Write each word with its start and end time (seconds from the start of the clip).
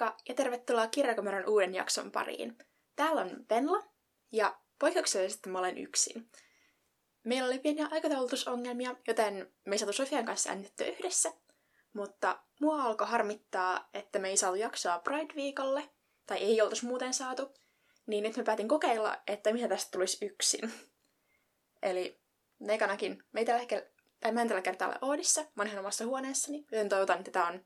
Moikka 0.00 0.22
ja 0.28 0.34
tervetuloa 0.34 0.86
Kirjakomeron 0.86 1.48
uuden 1.48 1.74
jakson 1.74 2.12
pariin. 2.12 2.58
Täällä 2.96 3.20
on 3.20 3.46
Venla 3.50 3.82
ja 4.32 4.60
poikkeuksellisesti 4.78 5.48
mä 5.48 5.58
olen 5.58 5.78
yksin. 5.78 6.30
Meillä 7.24 7.46
oli 7.46 7.58
pieniä 7.58 7.88
aikataulutusongelmia, 7.90 8.96
joten 9.08 9.52
me 9.64 9.74
ei 9.74 9.78
saatu 9.78 9.92
Sofian 9.92 10.24
kanssa 10.24 10.48
äänitettyä 10.48 10.86
yhdessä, 10.86 11.32
mutta 11.92 12.42
mua 12.60 12.82
alkoi 12.82 13.06
harmittaa, 13.06 13.88
että 13.94 14.18
me 14.18 14.28
ei 14.28 14.36
saatu 14.36 14.56
jaksoa 14.56 14.98
Pride-viikolle, 14.98 15.90
tai 16.26 16.38
ei 16.38 16.60
oltaisi 16.60 16.86
muuten 16.86 17.14
saatu, 17.14 17.54
niin 18.06 18.22
nyt 18.22 18.36
mä 18.36 18.42
päätin 18.42 18.68
kokeilla, 18.68 19.18
että 19.26 19.52
mitä 19.52 19.68
tästä 19.68 19.90
tulisi 19.90 20.26
yksin. 20.26 20.72
Eli 21.82 22.20
ekanakin, 22.68 23.22
me 23.32 23.40
ei 23.40 23.46
tällä 23.46 23.60
hetkellä, 23.60 23.86
tai 24.20 24.32
mä 24.32 24.42
en 24.42 24.48
tällä 24.48 24.62
kertaa 24.62 24.88
ole 24.88 24.98
Oodissa, 25.00 25.40
mä 25.40 25.62
oon 25.62 25.66
ihan 25.66 25.80
omassa 25.80 26.06
huoneessani, 26.06 26.66
joten 26.72 26.88
toivotan, 26.88 27.18
että 27.18 27.30
tää 27.30 27.46
on 27.46 27.64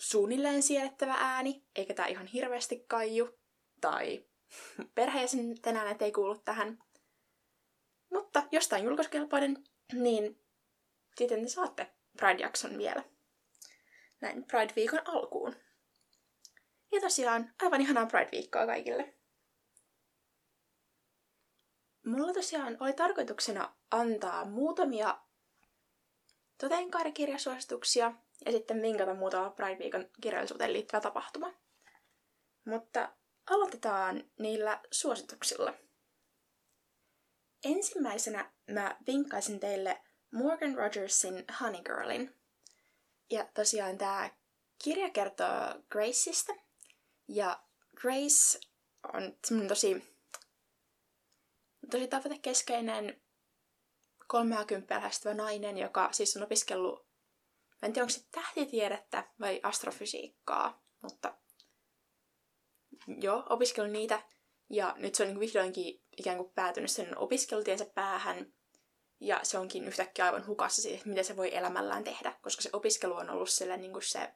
suunnilleen 0.00 0.62
siedettävä 0.62 1.14
ääni, 1.18 1.64
eikä 1.76 1.94
tää 1.94 2.06
ihan 2.06 2.26
hirveästi 2.26 2.84
kaiju, 2.88 3.38
tai 3.80 4.24
perheisen 4.94 5.60
tänään 5.60 5.96
ei 6.00 6.12
kuulu 6.12 6.38
tähän. 6.38 6.78
Mutta 8.10 8.42
jos 8.52 8.68
tää 8.68 8.78
on 8.78 8.84
julkaisukelpoinen, 8.84 9.64
niin 9.92 10.40
sitten 11.16 11.42
te 11.42 11.48
saatte 11.48 11.90
Pride-jakson 12.16 12.78
vielä. 12.78 13.04
Näin 14.20 14.44
Pride-viikon 14.44 15.02
alkuun. 15.04 15.56
Ja 16.92 17.00
tosiaan, 17.00 17.54
aivan 17.62 17.80
ihanaa 17.80 18.06
Pride-viikkoa 18.06 18.66
kaikille. 18.66 19.14
Mulla 22.06 22.32
tosiaan 22.32 22.76
oli 22.80 22.92
tarkoituksena 22.92 23.76
antaa 23.90 24.44
muutamia 24.44 25.20
toteenkaarikirjasuosituksia 26.58 28.12
ja 28.46 28.52
sitten 28.52 28.82
vinkata 28.82 29.14
muutama 29.14 29.50
Pride-viikon 29.50 30.10
kirjallisuuteen 30.20 30.72
liittyvä 30.72 31.00
tapahtuma. 31.00 31.52
Mutta 32.64 33.12
aloitetaan 33.50 34.30
niillä 34.38 34.80
suosituksilla. 34.92 35.74
Ensimmäisenä 37.64 38.52
mä 38.70 38.96
vinkkaisin 39.06 39.60
teille 39.60 40.02
Morgan 40.32 40.74
Rogersin 40.74 41.44
Honey 41.60 41.82
Girlin. 41.82 42.36
Ja 43.30 43.48
tosiaan 43.54 43.98
tämä 43.98 44.30
kirja 44.84 45.10
kertoo 45.10 45.82
Graceista. 45.90 46.52
Ja 47.28 47.62
Grace 47.96 48.60
on 49.14 49.36
tosi, 49.68 50.16
tosi 51.90 52.08
tavoitekeskeinen 52.08 53.22
30 54.26 54.94
lähestyvä 54.94 55.34
nainen, 55.34 55.78
joka 55.78 56.08
siis 56.12 56.36
on 56.36 56.42
opiskellut, 56.42 57.09
mä 57.82 57.86
en 57.86 57.92
tiedä 57.92 58.04
onko 58.04 58.12
se 58.12 58.26
tähtitiedettä 58.30 59.28
vai 59.40 59.60
astrofysiikkaa, 59.62 60.82
mutta 61.02 61.34
joo, 63.06 63.46
opiskellut 63.50 63.92
niitä. 63.92 64.22
Ja 64.70 64.94
nyt 64.98 65.14
se 65.14 65.22
on 65.22 65.28
niin 65.28 65.40
vihdoinkin 65.40 66.02
ikään 66.16 66.36
kuin 66.36 66.52
päätynyt 66.54 66.90
sen 66.90 67.18
opiskelutiensä 67.18 67.86
päähän. 67.94 68.52
Ja 69.20 69.40
se 69.42 69.58
onkin 69.58 69.84
yhtäkkiä 69.84 70.24
aivan 70.24 70.46
hukassa 70.46 70.82
siitä, 70.82 71.08
miten 71.08 71.24
se 71.24 71.36
voi 71.36 71.56
elämällään 71.56 72.04
tehdä, 72.04 72.38
koska 72.42 72.62
se 72.62 72.70
opiskelu 72.72 73.14
on 73.14 73.30
ollut 73.30 73.50
sille 73.50 73.76
niin 73.76 73.92
kuin 73.92 74.02
se 74.02 74.34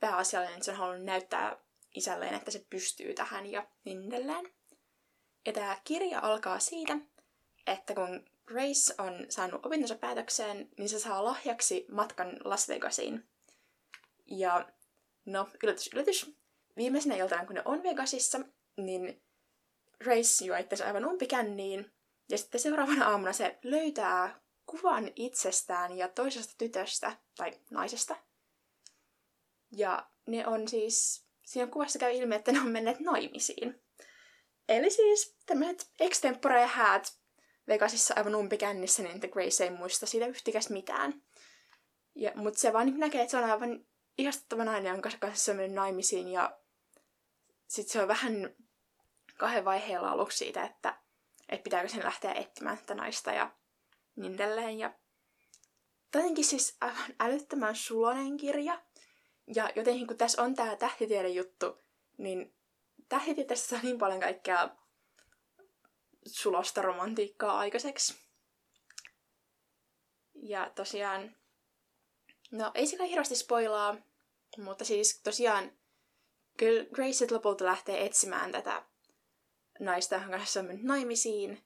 pääasiallinen, 0.00 0.54
että 0.54 0.64
se 0.64 0.70
on 0.70 0.76
halunnut 0.76 1.04
näyttää 1.04 1.56
isälleen, 1.94 2.34
että 2.34 2.50
se 2.50 2.66
pystyy 2.70 3.14
tähän 3.14 3.46
ja 3.46 3.66
niin 3.84 4.08
edelleen. 4.08 4.52
Ja 5.46 5.52
tämä 5.52 5.80
kirja 5.84 6.20
alkaa 6.20 6.58
siitä, 6.58 6.98
että 7.66 7.94
kun 7.94 8.31
Grace 8.46 8.94
on 8.98 9.26
saanut 9.28 9.66
opintonsa 9.66 9.94
päätökseen, 9.94 10.68
niin 10.78 10.88
se 10.88 10.98
saa 10.98 11.24
lahjaksi 11.24 11.86
matkan 11.90 12.40
Las 12.44 12.68
Vegasiin. 12.68 13.28
Ja 14.26 14.68
no, 15.24 15.48
yllätys, 15.62 15.90
yllätys. 15.92 16.36
Viimeisenä 16.76 17.16
iltana, 17.16 17.46
kun 17.46 17.54
ne 17.54 17.62
on 17.64 17.82
Vegasissa, 17.82 18.40
niin 18.76 19.22
Grace 20.04 20.44
juo 20.44 20.56
itse 20.56 20.84
aivan 20.84 21.04
umpikänniin. 21.04 21.92
Ja 22.28 22.38
sitten 22.38 22.60
seuraavana 22.60 23.08
aamuna 23.08 23.32
se 23.32 23.58
löytää 23.62 24.40
kuvan 24.66 25.10
itsestään 25.16 25.98
ja 25.98 26.08
toisesta 26.08 26.54
tytöstä, 26.58 27.16
tai 27.36 27.52
naisesta. 27.70 28.16
Ja 29.76 30.10
ne 30.26 30.46
on 30.46 30.68
siis, 30.68 31.26
siinä 31.46 31.66
kuvassa 31.66 31.98
käy 31.98 32.12
ilmi, 32.12 32.34
että 32.34 32.52
ne 32.52 32.60
on 32.60 32.68
menneet 32.68 33.00
naimisiin. 33.00 33.82
Eli 34.68 34.90
siis 34.90 35.36
tämmöiset 35.46 35.90
extempore 36.00 36.66
häät 36.66 37.21
Vegasissa 37.68 38.14
aivan 38.16 38.34
umpikännissä, 38.34 39.02
niin 39.02 39.14
että 39.14 39.28
Grace 39.28 39.64
ei 39.64 39.70
muista 39.70 40.06
siitä 40.06 40.26
yhtikäs 40.26 40.70
mitään. 40.70 41.22
Ja, 42.14 42.32
mutta 42.34 42.60
se 42.60 42.72
vaan 42.72 42.98
näkee, 42.98 43.22
että 43.22 43.30
se 43.30 43.36
on 43.36 43.50
aivan 43.50 43.84
ihastuttava 44.18 44.64
nainen, 44.64 44.90
jonka 44.90 45.10
kanssa 45.20 45.52
on 45.52 45.56
mennyt 45.56 45.74
naimisiin. 45.74 46.28
Ja 46.28 46.58
sitten 47.66 47.92
se 47.92 48.02
on 48.02 48.08
vähän 48.08 48.54
kahden 49.38 49.64
vaiheella 49.64 50.10
aluksi 50.10 50.38
siitä, 50.38 50.64
että, 50.64 50.98
että 51.48 51.64
pitääkö 51.64 51.88
sen 51.88 52.04
lähteä 52.04 52.32
etsimään 52.32 52.78
tätä 52.78 52.94
naista 52.94 53.32
ja 53.32 53.50
niin 54.16 54.34
edelleen. 54.34 54.78
Ja 54.78 54.94
jotenkin 56.14 56.44
siis 56.44 56.76
aivan 56.80 57.14
älyttömän 57.20 57.76
sulonen 57.76 58.36
kirja. 58.36 58.82
Ja 59.54 59.70
jotenkin 59.76 60.06
kun 60.06 60.16
tässä 60.16 60.42
on 60.42 60.54
tämä 60.54 60.76
tähtitiede 60.76 61.28
juttu, 61.28 61.82
niin 62.18 62.54
tähtitieteessä 63.08 63.76
on 63.76 63.82
niin 63.82 63.98
paljon 63.98 64.20
kaikkea 64.20 64.70
sulosta 66.26 66.82
romantiikkaa 66.82 67.58
aikaiseksi. 67.58 68.14
Ja 70.34 70.70
tosiaan, 70.74 71.36
no 72.50 72.70
ei 72.74 72.86
sillä 72.86 73.04
hirveästi 73.04 73.36
spoilaa, 73.36 73.96
mutta 74.58 74.84
siis 74.84 75.20
tosiaan 75.22 75.72
kyllä 76.56 76.84
Grace 76.84 77.26
lopulta 77.30 77.64
lähtee 77.64 78.06
etsimään 78.06 78.52
tätä 78.52 78.82
naista, 79.80 80.14
jonka 80.14 80.38
kanssa 80.38 80.60
on 80.60 80.66
mennyt 80.66 80.84
naimisiin, 80.84 81.64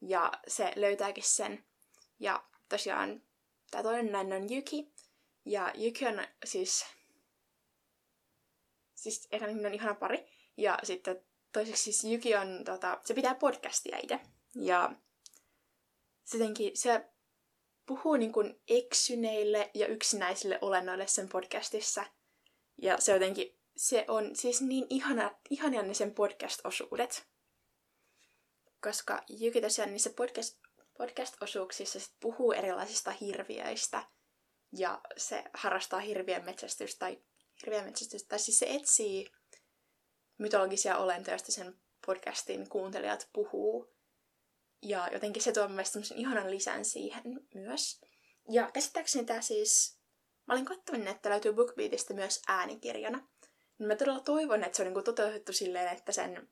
ja 0.00 0.32
se 0.48 0.72
löytääkin 0.76 1.24
sen. 1.24 1.64
Ja 2.18 2.44
tosiaan 2.68 3.22
tämä 3.70 3.82
toinen 3.82 4.12
nainen 4.12 4.42
on 4.42 4.56
Yuki, 4.56 4.92
ja 5.44 5.72
Yuki 5.84 6.06
on 6.06 6.26
siis, 6.44 6.86
siis 8.94 9.28
ekan 9.32 9.66
on 9.66 9.74
ihana 9.74 9.94
pari, 9.94 10.28
ja 10.56 10.78
sitten 10.82 11.24
toiseksi 11.54 11.92
siis 11.92 12.12
Yuki 12.12 12.34
on, 12.34 12.64
tota, 12.64 13.00
se 13.04 13.14
pitää 13.14 13.34
podcastia 13.34 13.98
itse. 14.02 14.20
Ja 14.54 14.92
sittenkin 16.24 16.76
se 16.76 17.06
puhuu 17.86 18.16
niin 18.16 18.32
kuin 18.32 18.60
eksyneille 18.68 19.70
ja 19.74 19.86
yksinäisille 19.86 20.58
olennoille 20.60 21.06
sen 21.06 21.28
podcastissa. 21.28 22.04
Ja 22.82 23.00
se 23.00 23.12
jotenkin, 23.12 23.58
se 23.76 24.04
on 24.08 24.36
siis 24.36 24.60
niin 24.62 24.86
ihana, 24.90 25.34
ihania 25.50 25.82
ne 25.82 25.94
sen 25.94 26.14
podcast-osuudet. 26.14 27.26
Koska 28.82 29.22
Yuki 29.42 29.60
tosiaan 29.60 29.90
niissä 29.90 30.10
podcast, 30.16 30.58
podcast-osuuksissa 30.98 32.00
sit 32.00 32.14
puhuu 32.20 32.52
erilaisista 32.52 33.10
hirviöistä. 33.10 34.06
Ja 34.72 35.00
se 35.16 35.44
harrastaa 35.54 36.00
hirvien 36.00 36.44
metsästystä 36.44 36.98
tai 36.98 37.22
hirvien 37.62 37.84
metsästystä. 37.84 38.28
Tai 38.28 38.38
siis 38.38 38.58
se 38.58 38.66
etsii 38.68 39.30
mytologisia 40.38 40.98
olentoja, 40.98 41.34
joista 41.34 41.52
sen 41.52 41.80
podcastin 42.06 42.68
kuuntelijat 42.68 43.28
puhuu. 43.32 43.94
Ja 44.82 45.08
jotenkin 45.12 45.42
se 45.42 45.52
tuo 45.52 45.68
mielestäni 45.68 46.04
ihanan 46.14 46.50
lisän 46.50 46.84
siihen 46.84 47.22
myös. 47.54 48.00
Ja 48.50 48.70
käsittääkseni 48.70 49.26
tämä 49.26 49.40
siis, 49.40 49.98
mä 50.46 50.54
olin 50.54 50.64
katsonut, 50.64 51.08
että 51.08 51.30
löytyy 51.30 51.52
BookBeatista 51.52 52.14
myös 52.14 52.42
äänikirjana. 52.48 53.28
Niin 53.78 53.86
mä 53.86 53.96
todella 53.96 54.20
toivon, 54.20 54.64
että 54.64 54.76
se 54.76 54.82
on 54.82 54.92
niin 54.92 55.04
toteutettu 55.04 55.52
silleen, 55.52 55.88
että 55.88 56.12
sen 56.12 56.48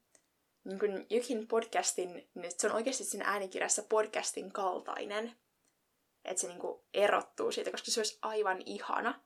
niin 0.64 0.78
kuin 0.78 1.48
podcastin, 1.48 2.30
niin 2.34 2.52
se 2.58 2.66
on 2.66 2.72
oikeasti 2.72 3.04
siinä 3.04 3.24
äänikirjassa 3.24 3.82
podcastin 3.82 4.52
kaltainen. 4.52 5.36
Että 6.24 6.40
se 6.40 6.48
niin 6.48 6.60
kuin 6.60 6.82
erottuu 6.94 7.52
siitä, 7.52 7.70
koska 7.70 7.90
se 7.90 8.00
olisi 8.00 8.18
aivan 8.22 8.62
ihana. 8.66 9.24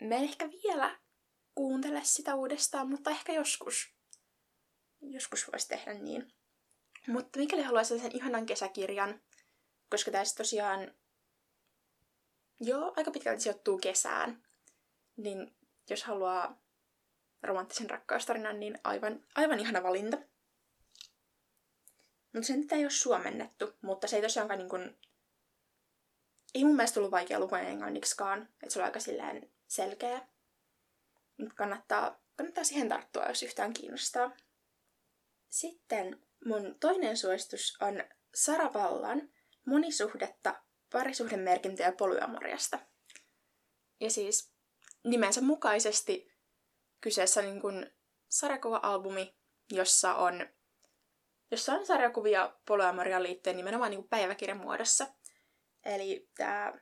Mä 0.00 0.14
en 0.14 0.24
ehkä 0.24 0.48
vielä 0.50 0.98
kuuntele 1.54 2.00
sitä 2.04 2.34
uudestaan, 2.34 2.90
mutta 2.90 3.10
ehkä 3.10 3.32
joskus. 3.32 3.90
Joskus 5.00 5.52
voisi 5.52 5.68
tehdä 5.68 5.94
niin. 5.94 6.32
Mutta 7.06 7.38
mikäli 7.38 7.62
haluaisi 7.62 7.98
sen 7.98 8.16
ihanan 8.16 8.46
kesäkirjan, 8.46 9.20
koska 9.90 10.10
tässä 10.10 10.36
tosiaan 10.36 10.94
joo, 12.60 12.94
aika 12.96 13.10
pitkälti 13.10 13.42
sijoittuu 13.42 13.78
kesään, 13.78 14.42
niin 15.16 15.56
jos 15.90 16.04
haluaa 16.04 16.62
romanttisen 17.42 17.90
rakkaustarinan, 17.90 18.60
niin 18.60 18.78
aivan, 18.84 19.24
aivan 19.34 19.60
ihana 19.60 19.82
valinta. 19.82 20.18
Mutta 22.32 22.46
sen 22.46 22.66
ei 22.70 22.84
ole 22.84 22.90
suomennettu, 22.90 23.72
mutta 23.82 24.08
se 24.08 24.16
ei 24.16 24.22
tosiaankaan 24.22 24.58
niin 24.58 24.68
kuin, 24.68 24.98
ei 26.54 26.64
mun 26.64 26.76
mielestä 26.76 26.94
tullut 26.94 27.10
vaikea 27.10 27.40
lukua 27.40 27.60
englanniksikaan, 27.60 28.42
että 28.42 28.70
se 28.70 28.78
on 28.78 28.84
aika 28.84 29.00
silleen 29.00 29.50
selkeä 29.68 30.26
kannattaa, 31.54 32.20
kannattaa 32.36 32.64
siihen 32.64 32.88
tarttua, 32.88 33.26
jos 33.28 33.42
yhtään 33.42 33.72
kiinnostaa. 33.72 34.36
Sitten 35.48 36.26
mun 36.44 36.76
toinen 36.80 37.16
suositus 37.16 37.76
on 37.80 38.04
Sara 38.34 38.72
Vallan 38.72 39.28
monisuhdetta, 39.66 40.62
parisuhdemerkintöjä 40.92 41.92
polyamoriasta. 41.92 42.78
Ja 44.00 44.10
siis 44.10 44.52
nimensä 45.04 45.40
mukaisesti 45.40 46.32
kyseessä 47.00 47.42
niin 47.42 47.60
kuin 47.60 47.90
sarjakuva-albumi, 48.28 49.36
jossa 49.70 50.14
on, 50.14 50.48
jossa 51.50 51.72
on 51.72 51.86
sarjakuvia 51.86 52.56
Polyamoria 52.66 53.22
liittyen 53.22 53.56
nimenomaan 53.56 53.90
niin 53.90 54.00
kuin 54.00 54.08
päiväkirjan 54.08 54.58
muodossa. 54.58 55.06
Eli 55.84 56.30
tämä 56.36 56.72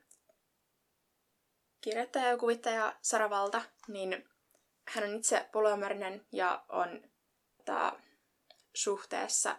kirjoittaja 1.81 2.29
ja 2.29 2.37
kuvittaja 2.37 2.97
Sara 3.03 3.31
Valta, 3.31 3.63
niin 3.89 4.30
hän 4.91 5.05
on 5.05 5.17
itse 5.17 5.49
polyamorinen 5.53 6.27
ja 6.33 6.65
on 6.69 7.11
tämä, 7.65 7.93
suhteessa 8.75 9.57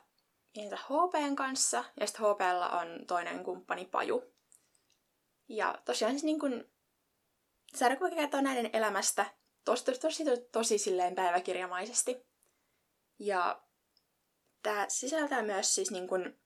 pientä 0.53 0.75
HPn 0.75 1.35
kanssa, 1.35 1.83
ja 1.99 2.07
sitten 2.07 2.25
HPlla 2.25 2.69
on 2.69 3.05
toinen 3.07 3.43
kumppani 3.43 3.85
Paju. 3.85 4.33
Ja 5.49 5.81
tosiaan 5.85 6.13
siis 6.13 6.23
niin 6.23 6.39
kun, 6.39 6.69
sarjakuva 7.75 8.09
kertoo 8.09 8.41
näiden 8.41 8.69
elämästä 8.73 9.25
tosi, 9.65 9.83
tosi, 9.85 9.99
tosi, 9.99 10.23
tosi 10.51 10.77
silleen 10.77 11.15
päiväkirjamaisesti. 11.15 12.25
Ja 13.19 13.63
tämä 14.63 14.85
sisältää 14.89 15.41
myös 15.41 15.75
siis 15.75 15.91
niin 15.91 16.07
kun, 16.07 16.39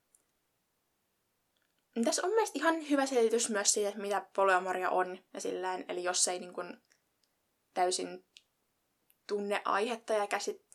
tässä 2.03 2.21
on 2.25 2.29
mielestäni 2.29 2.59
ihan 2.59 2.89
hyvä 2.89 3.05
selitys 3.05 3.49
myös 3.49 3.71
siitä, 3.71 3.89
että 3.89 4.01
mitä 4.01 4.25
polyamoria 4.35 4.89
on 4.89 5.23
ja 5.33 5.41
silleen, 5.41 5.85
eli 5.87 6.03
jos 6.03 6.27
ei 6.27 6.39
niin 6.39 6.53
kun, 6.53 6.81
täysin 7.73 8.25
tunne 9.27 9.61
aihetta 9.65 10.13
ja 10.13 10.27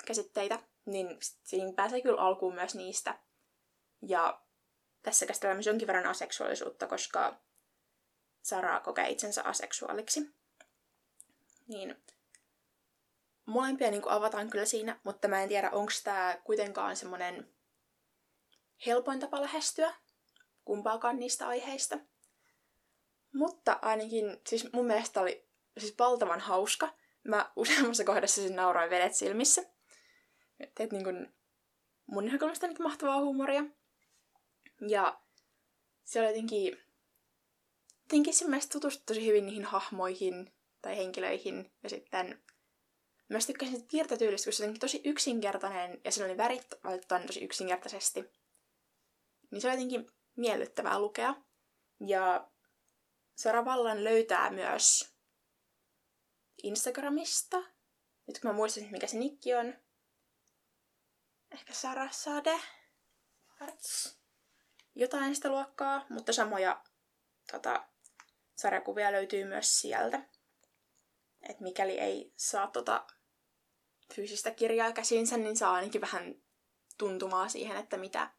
käsitteitä, 0.07 0.59
niin 0.87 1.19
siinä 1.43 1.73
pääsee 1.73 2.01
kyllä 2.01 2.21
alkuun 2.21 2.55
myös 2.55 2.75
niistä. 2.75 3.19
Ja 4.03 4.43
tässä 5.03 5.27
käsitellään 5.27 5.57
myös 5.57 5.67
jonkin 5.67 5.87
verran 5.87 6.07
aseksuaalisuutta, 6.07 6.87
koska 6.87 7.41
Sara 8.43 8.81
kokee 8.81 9.09
itsensä 9.09 9.43
aseksuaaliksi. 9.43 10.31
Niin 11.69 12.03
molempia 13.47 13.91
niin 13.91 14.03
kuin 14.03 14.13
avataan 14.13 14.51
kyllä 14.51 14.65
siinä, 14.65 15.01
mutta 15.05 15.29
mä 15.29 15.43
en 15.43 15.49
tiedä, 15.49 15.71
onko 15.71 15.93
tämä 16.05 16.39
kuitenkaan 16.45 16.97
semmoinen 16.97 17.53
helpoin 18.87 19.21
tapa 19.21 19.41
lähestyä 19.41 19.95
kumpaakaan 20.65 21.19
niistä 21.19 21.49
aiheista. 21.49 21.99
Mutta 23.35 23.79
ainakin, 23.83 24.41
siis 24.47 24.73
mun 24.73 24.87
mielestä 24.87 25.21
oli 25.21 25.49
siis 25.79 25.95
valtavan 25.99 26.41
hauska. 26.41 26.95
Mä 27.25 27.53
useammassa 27.57 28.05
kohdassa 28.05 28.41
siis 28.41 28.53
nauroin 28.53 28.91
vedet 28.91 29.15
silmissä 29.15 29.63
teet 30.75 30.93
niin 30.93 31.05
kuin 31.05 31.35
mun 32.07 32.25
näkökulmasta 32.25 32.67
niin 32.67 32.83
mahtavaa 32.83 33.21
huumoria. 33.21 33.65
Ja 34.89 35.21
se 36.05 36.21
oli 36.21 36.29
jotenkin, 36.29 36.79
jotenkin 38.03 38.35
se 38.35 38.45
mielestä 38.45 38.73
tutustui 38.73 39.05
tosi 39.07 39.27
hyvin 39.27 39.47
niihin 39.47 39.65
hahmoihin 39.65 40.53
tai 40.83 40.97
henkilöihin. 40.97 41.73
Ja 41.83 41.89
sitten 41.89 42.43
myös 43.29 43.47
tykkäsin 43.47 43.75
siitä 43.75 43.91
piirtotyylistä, 43.91 44.47
kun 44.47 44.53
se 44.53 44.65
oli 44.65 44.79
tosi 44.79 45.01
yksinkertainen 45.05 46.01
ja 46.05 46.13
se 46.13 46.25
oli 46.25 46.37
värit 46.37 46.67
valittu 46.85 47.15
tosi 47.27 47.45
yksinkertaisesti. 47.45 48.25
Niin 49.51 49.61
se 49.61 49.69
oli 49.69 49.75
jotenkin 49.75 50.11
miellyttävää 50.37 50.99
lukea. 50.99 51.35
Ja 52.07 52.51
Sara 53.35 53.65
Vallan 53.65 54.05
löytää 54.05 54.51
myös 54.51 55.15
Instagramista. 56.63 57.57
Nyt 58.27 58.41
kun 58.41 58.51
mä 58.51 58.53
muistan, 58.53 58.85
mikä 58.91 59.07
se 59.07 59.19
nikki 59.19 59.55
on, 59.55 59.75
ehkä 61.51 61.73
Sarasade, 61.73 62.61
Arts, 63.61 64.19
jotain 64.95 65.35
sitä 65.35 65.49
luokkaa, 65.49 66.07
mutta 66.09 66.33
samoja 66.33 66.85
tota, 67.53 67.89
sarjakuvia 68.57 69.13
löytyy 69.13 69.45
myös 69.45 69.81
sieltä. 69.81 70.23
Et 71.49 71.61
mikäli 71.61 71.99
ei 71.99 72.33
saa 72.37 72.67
tota 72.67 73.07
fyysistä 74.15 74.51
kirjaa 74.51 74.93
käsinsä, 74.93 75.37
niin 75.37 75.57
saa 75.57 75.73
ainakin 75.73 76.01
vähän 76.01 76.43
tuntumaa 76.99 77.49
siihen, 77.49 77.77
että 77.77 77.97
mitä, 77.97 78.31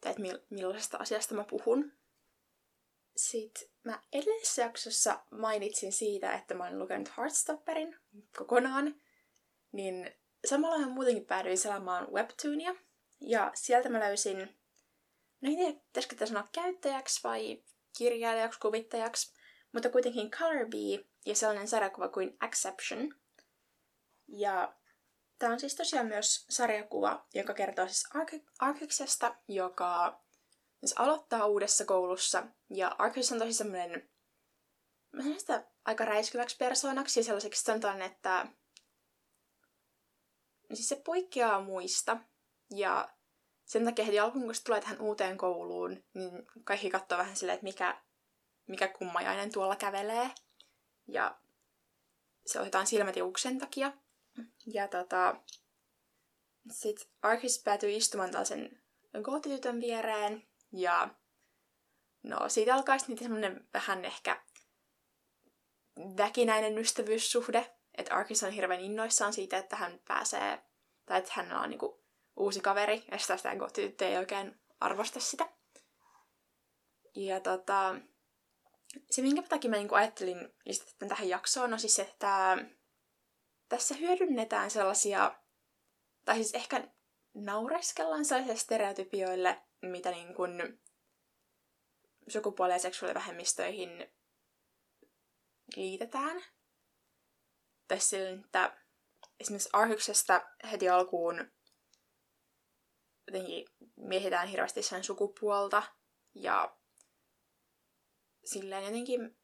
tai 0.00 0.10
että 0.10 0.22
millaisesta 0.50 0.98
asiasta 0.98 1.34
mä 1.34 1.44
puhun. 1.44 1.92
Sitten 3.16 3.73
mä 3.84 4.00
edellisessä 4.12 4.62
jaksossa 4.62 5.20
mainitsin 5.30 5.92
siitä, 5.92 6.32
että 6.32 6.54
mä 6.54 6.64
olen 6.64 6.78
lukenut 6.78 7.16
Heartstopperin 7.16 7.96
kokonaan, 8.38 8.94
niin 9.72 10.14
samalla 10.44 10.78
mä 10.78 10.88
muutenkin 10.88 11.26
päädyin 11.26 11.58
selaamaan 11.58 12.12
Webtoonia. 12.12 12.74
Ja 13.20 13.50
sieltä 13.54 13.88
mä 13.88 14.00
löysin, 14.00 14.38
no 15.40 15.50
en 15.50 15.56
tiedä, 15.56 15.72
pitäisikö 15.72 16.14
tätä 16.14 16.26
sanoa 16.26 16.48
käyttäjäksi 16.52 17.20
vai 17.24 17.62
kirjailijaksi, 17.98 18.60
kuvittajaksi, 18.60 19.32
mutta 19.72 19.90
kuitenkin 19.90 20.30
Color 20.30 20.66
Bee 20.68 21.04
ja 21.26 21.34
sellainen 21.34 21.68
sarjakuva 21.68 22.08
kuin 22.08 22.36
Exception. 22.46 23.14
Ja 24.28 24.74
tämä 25.38 25.52
on 25.52 25.60
siis 25.60 25.74
tosiaan 25.74 26.06
myös 26.06 26.46
sarjakuva, 26.50 27.26
joka 27.34 27.54
kertoo 27.54 27.86
siis 27.86 28.08
Arkyksesta, 28.58 29.34
joka 29.48 30.20
siis 30.88 31.00
aloittaa 31.00 31.46
uudessa 31.46 31.84
koulussa. 31.84 32.46
Ja 32.70 32.96
Arkyks 32.98 33.32
on 33.32 33.38
tosi 33.38 33.52
semmoinen, 33.52 34.10
mä 35.12 35.22
sitä 35.38 35.64
aika 35.84 36.04
räiskyväksi 36.04 36.56
persoonaksi 36.56 37.20
ja 37.20 37.24
sellaiseksi 37.24 37.62
sanotaan, 37.62 38.02
että 38.02 38.46
siis 40.74 40.88
se 40.88 41.02
poikkeaa 41.04 41.60
muista. 41.60 42.16
Ja 42.70 43.08
sen 43.64 43.84
takia 43.84 44.04
heti 44.04 44.18
alkuun, 44.18 44.44
kun 44.44 44.54
se 44.54 44.64
tulee 44.64 44.80
tähän 44.80 45.00
uuteen 45.00 45.36
kouluun, 45.36 46.04
niin 46.14 46.46
kaikki 46.64 46.90
katsoo 46.90 47.18
vähän 47.18 47.36
silleen, 47.36 47.54
että 47.54 47.64
mikä, 47.64 48.02
mikä 48.66 48.88
kummajainen 48.88 49.52
tuolla 49.52 49.76
kävelee. 49.76 50.30
Ja 51.08 51.38
se 52.46 52.60
otetaan 52.60 52.86
silmätiuksen 52.86 53.58
takia. 53.58 53.92
Ja 54.66 54.88
tota, 54.88 55.36
sitten 56.70 57.08
Arkis 57.22 57.62
päätyy 57.64 57.90
istumaan 57.90 58.30
tällaisen 58.30 58.82
gootitytön 59.22 59.80
viereen. 59.80 60.48
Ja 60.76 61.08
no, 62.22 62.48
siitä 62.48 62.74
alkaa 62.74 62.98
sitten 62.98 63.18
semmoinen 63.18 63.68
vähän 63.74 64.04
ehkä 64.04 64.42
väkinäinen 66.16 66.78
ystävyyssuhde. 66.78 67.74
Että 67.98 68.14
Arkis 68.14 68.42
on 68.42 68.52
hirveän 68.52 68.80
innoissaan 68.80 69.32
siitä, 69.32 69.58
että 69.58 69.76
hän 69.76 70.00
pääsee, 70.08 70.62
tai 71.06 71.18
että 71.18 71.32
hän 71.34 71.52
on 71.52 71.70
niinku 71.70 72.04
uusi 72.36 72.60
kaveri, 72.60 73.04
ja 73.10 73.18
sitä 73.18 73.36
sitä 73.36 73.50
tyttö 73.72 74.08
ei 74.08 74.16
oikein 74.16 74.60
arvosta 74.80 75.20
sitä. 75.20 75.48
Ja 77.14 77.40
tota, 77.40 77.94
se, 79.10 79.22
minkä 79.22 79.42
takia 79.42 79.70
mä 79.70 79.76
niinku 79.76 79.94
ajattelin 79.94 80.54
lisätä 80.64 81.08
tähän 81.08 81.28
jaksoon, 81.28 81.72
on 81.72 81.80
siis, 81.80 81.98
että 81.98 82.58
tässä 83.68 83.94
hyödynnetään 83.94 84.70
sellaisia, 84.70 85.34
tai 86.24 86.34
siis 86.34 86.54
ehkä 86.54 86.88
naureskellaan 87.34 88.24
sellaisille 88.24 88.56
stereotypioille, 88.58 89.62
mitä 89.82 90.10
niin 90.10 90.34
kuin 90.34 90.80
sukupuoli- 92.28 92.72
ja 92.72 92.78
seksuaalivähemmistöihin 92.78 94.12
liitetään. 95.76 96.44
Tai 97.88 98.00
silleen, 98.00 98.40
että 98.44 98.76
esimerkiksi 99.40 99.68
Arhyksesta 99.72 100.42
heti 100.70 100.88
alkuun 100.88 101.52
jotenkin 103.26 103.66
mietitään 103.96 104.48
hirveästi 104.48 104.82
sen 104.82 105.04
sukupuolta 105.04 105.82
ja 106.34 106.76
silleen 108.44 108.84
jotenkin 108.84 109.36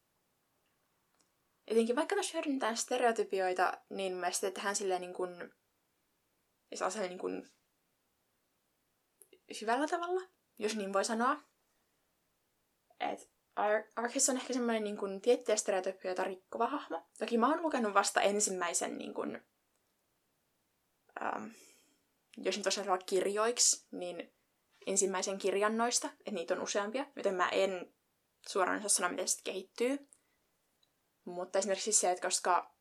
jotenkin 1.71 1.97
vaikka 1.97 2.15
tuossa 2.15 2.33
hyödynnetään 2.33 2.77
stereotypioita, 2.77 3.73
niin 3.91 4.13
mielestäni 4.13 4.53
tehdään 4.53 4.77
silleen 4.77 5.01
niin 5.01 5.15
kuin, 5.15 5.53
niin 7.09 7.19
kuin 7.19 7.51
hyvällä 9.61 9.87
tavalla, 9.87 10.21
jos 10.59 10.77
niin 10.77 10.93
voi 10.93 11.05
sanoa. 11.05 11.43
Et 13.01 13.31
Ar- 13.57 13.85
Arkis 13.97 14.29
on 14.29 14.37
ehkä 14.37 14.53
semmoinen 14.53 14.85
niin 14.85 14.97
kuin, 14.97 15.21
tiettyjä 15.21 15.57
stereotypioita 15.57 16.25
rikkova 16.25 16.67
hahmo. 16.67 17.07
Toki 17.19 17.39
mä 17.39 17.49
oon 17.49 17.63
lukenut 17.63 17.95
vasta 17.95 18.21
ensimmäisen, 18.21 18.99
niin 18.99 19.15
kuin, 19.15 19.43
ähm, 21.23 21.47
jos 22.37 22.57
nyt 22.57 22.65
tosiaan 22.65 22.99
kirjoiksi, 23.07 23.87
niin 23.91 24.33
ensimmäisen 24.87 25.39
kirjan 25.39 25.77
noista, 25.77 26.11
että 26.19 26.31
niitä 26.31 26.55
on 26.55 26.63
useampia, 26.63 27.07
joten 27.17 27.35
mä 27.35 27.49
en 27.49 27.95
suoraan 28.49 28.79
osaa 28.79 28.89
sanoa, 28.89 29.11
miten 29.11 29.29
se 29.29 29.41
kehittyy. 29.45 30.09
Mutta 31.25 31.59
esimerkiksi 31.59 31.93
se, 31.93 32.11
että 32.11 32.27
koska 32.27 32.75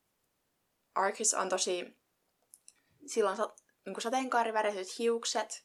Arkis 0.94 1.34
on 1.34 1.48
tosi, 1.48 1.96
silloin 3.06 3.38
niin 3.86 4.02
sateenkaariväriset 4.02 4.98
hiukset, 4.98 5.64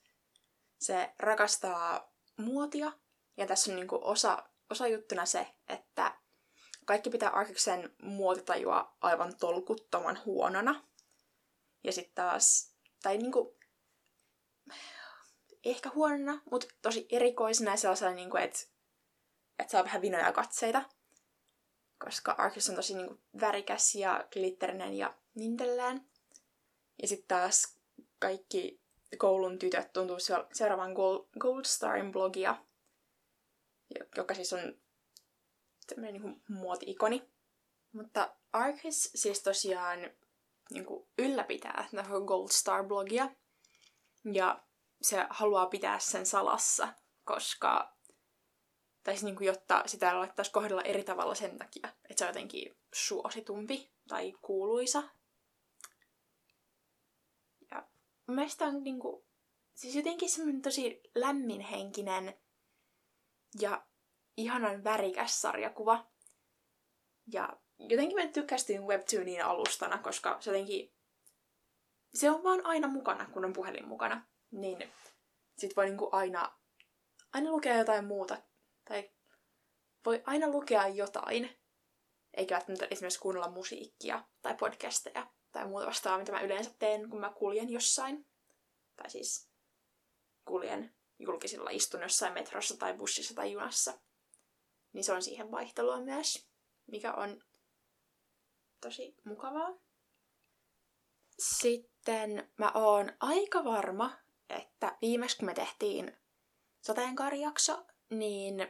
se 0.79 1.13
rakastaa 1.19 2.13
muotia, 2.37 2.91
ja 3.37 3.47
tässä 3.47 3.71
on 3.71 3.75
niin 3.75 3.87
kuin 3.87 4.03
osa 4.03 4.49
osajuttuna 4.69 5.25
se, 5.25 5.47
että 5.67 6.17
kaikki 6.85 7.09
pitää 7.09 7.29
Arkiksen 7.29 7.95
muotitajua 8.01 8.97
aivan 9.01 9.35
tolkuttoman 9.35 10.19
huonona. 10.25 10.83
Ja 11.83 11.91
sitten 11.91 12.15
taas, 12.15 12.75
tai 13.03 13.17
niinku, 13.17 13.57
ehkä 15.65 15.91
huonona, 15.95 16.41
mutta 16.51 16.67
tosi 16.81 17.05
erikoisena 17.09 17.71
ja 17.71 17.77
sellaisena, 17.77 18.11
niinku, 18.11 18.37
että 18.37 18.59
et 19.59 19.69
saa 19.69 19.83
vähän 19.83 20.01
vinoja 20.01 20.31
katseita. 20.31 20.83
koska 22.05 22.31
Arcus 22.37 22.69
on 22.69 22.75
tosi 22.75 22.93
niinku 22.93 23.21
värikäs 23.39 23.95
ja 23.95 24.27
glitterinen 24.31 24.93
ja 24.93 25.13
nintellään. 25.35 26.09
Ja 27.01 27.07
sitten 27.07 27.27
taas 27.27 27.77
kaikki 28.19 28.84
koulun 29.15 29.59
tytöt 29.59 29.93
tuntuu 29.93 30.17
seuraavan 30.53 30.93
Gold 31.39 31.65
Starin 31.65 32.11
blogia, 32.11 32.65
joka 34.17 34.33
siis 34.33 34.53
on 34.53 34.77
tämmöinen 35.87 36.13
niinku 36.13 36.41
muoti-ikoni. 36.49 37.31
Mutta 37.91 38.35
Arcus 38.53 39.11
siis 39.15 39.43
tosiaan 39.43 39.99
niinku 40.71 41.09
ylläpitää 41.17 41.87
tätä 41.91 42.09
Gold 42.25 42.49
Star-blogia. 42.49 43.35
Ja 44.33 44.63
se 45.01 45.27
haluaa 45.29 45.65
pitää 45.65 45.99
sen 45.99 46.25
salassa, 46.25 46.87
koska 47.23 47.95
tai 49.03 49.13
siis 49.13 49.23
niin 49.23 49.35
kuin, 49.35 49.47
jotta 49.47 49.83
sitä 49.85 50.11
alettaisiin 50.11 50.53
kohdella 50.53 50.81
eri 50.81 51.03
tavalla 51.03 51.35
sen 51.35 51.57
takia, 51.57 51.87
että 52.09 52.15
se 52.17 52.25
on 52.25 52.29
jotenkin 52.29 52.77
suositumpi 52.93 53.91
tai 54.07 54.33
kuuluisa. 54.41 55.03
Ja 57.71 57.87
mielestäni 58.27 58.75
on 58.75 58.83
niin 58.83 58.99
kuin, 58.99 59.25
siis 59.73 59.95
jotenkin 59.95 60.29
semmoinen 60.29 60.61
tosi 60.61 61.01
lämminhenkinen 61.15 62.33
ja 63.59 63.85
ihanan 64.37 64.83
värikäs 64.83 65.41
sarjakuva. 65.41 66.11
Ja 67.31 67.59
jotenkin 67.79 68.17
mä 68.17 68.27
tykkästin 68.27 68.83
Webtoonin 68.83 69.45
alustana, 69.45 69.97
koska 69.97 70.37
se 70.39 70.49
jotenkin... 70.49 70.95
Se 72.13 72.31
on 72.31 72.43
vaan 72.43 72.65
aina 72.65 72.87
mukana, 72.87 73.25
kun 73.25 73.45
on 73.45 73.53
puhelin 73.53 73.87
mukana. 73.87 74.27
Niin 74.51 74.93
sit 75.57 75.75
voi 75.75 75.85
niinku 75.85 76.09
aina, 76.11 76.57
aina 77.33 77.51
lukea 77.51 77.77
jotain 77.77 78.05
muuta. 78.05 78.41
Tai 78.85 79.11
voi 80.05 80.23
aina 80.25 80.47
lukea 80.47 80.87
jotain. 80.87 81.57
Eikä 82.33 82.55
välttämättä 82.55 82.87
esimerkiksi 82.91 83.19
kuunnella 83.19 83.51
musiikkia 83.51 84.23
tai 84.41 84.55
podcasteja 84.55 85.27
tai 85.55 85.67
muuta 85.67 85.85
vastaavaa, 85.85 86.19
mitä 86.19 86.31
mä 86.31 86.41
yleensä 86.41 86.71
teen, 86.79 87.09
kun 87.09 87.19
mä 87.19 87.29
kuljen 87.29 87.69
jossain. 87.69 88.27
Tai 88.95 89.09
siis 89.09 89.49
kuljen 90.45 90.95
julkisilla, 91.19 91.69
istun 91.69 92.01
jossain 92.01 92.33
metrossa 92.33 92.77
tai 92.77 92.93
bussissa 92.93 93.33
tai 93.33 93.51
junassa. 93.51 93.99
Niin 94.93 95.03
se 95.03 95.13
on 95.13 95.23
siihen 95.23 95.51
vaihtelua 95.51 96.01
myös, 96.01 96.47
mikä 96.87 97.13
on 97.13 97.43
tosi 98.81 99.15
mukavaa. 99.23 99.69
Sitten 101.39 102.51
mä 102.57 102.71
oon 102.73 103.13
aika 103.19 103.63
varma, 103.63 104.17
että 104.49 104.97
viimeksi 105.01 105.37
kun 105.37 105.45
me 105.45 105.53
tehtiin 105.53 106.17
sateenkaarijakso, 106.81 107.85
niin 108.09 108.67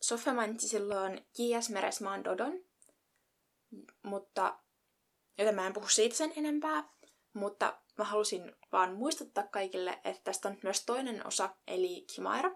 Sofia 0.00 0.34
mainitsi 0.34 0.68
silloin 0.68 1.26
J.S. 1.38 1.70
Meresmaan 1.70 2.24
Dodon, 2.24 2.64
mutta, 4.02 4.58
joten 5.38 5.54
mä 5.54 5.66
en 5.66 5.72
puhu 5.72 5.88
siitä 5.88 6.16
sen 6.16 6.32
enempää, 6.36 6.88
mutta 7.32 7.78
mä 7.98 8.04
halusin 8.04 8.56
vaan 8.72 8.94
muistuttaa 8.94 9.46
kaikille, 9.46 10.00
että 10.04 10.24
tästä 10.24 10.48
on 10.48 10.58
myös 10.62 10.84
toinen 10.84 11.26
osa, 11.26 11.56
eli 11.66 12.04
Kimaira. 12.14 12.50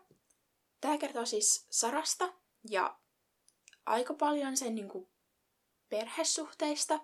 Tämä 0.80 0.98
kertoo 0.98 1.26
siis 1.26 1.66
Sarasta 1.70 2.32
ja 2.70 2.98
aika 3.86 4.14
paljon 4.14 4.56
sen 4.56 4.74
niin 4.74 4.88
kuin, 4.88 5.08
perhesuhteista, 5.88 7.00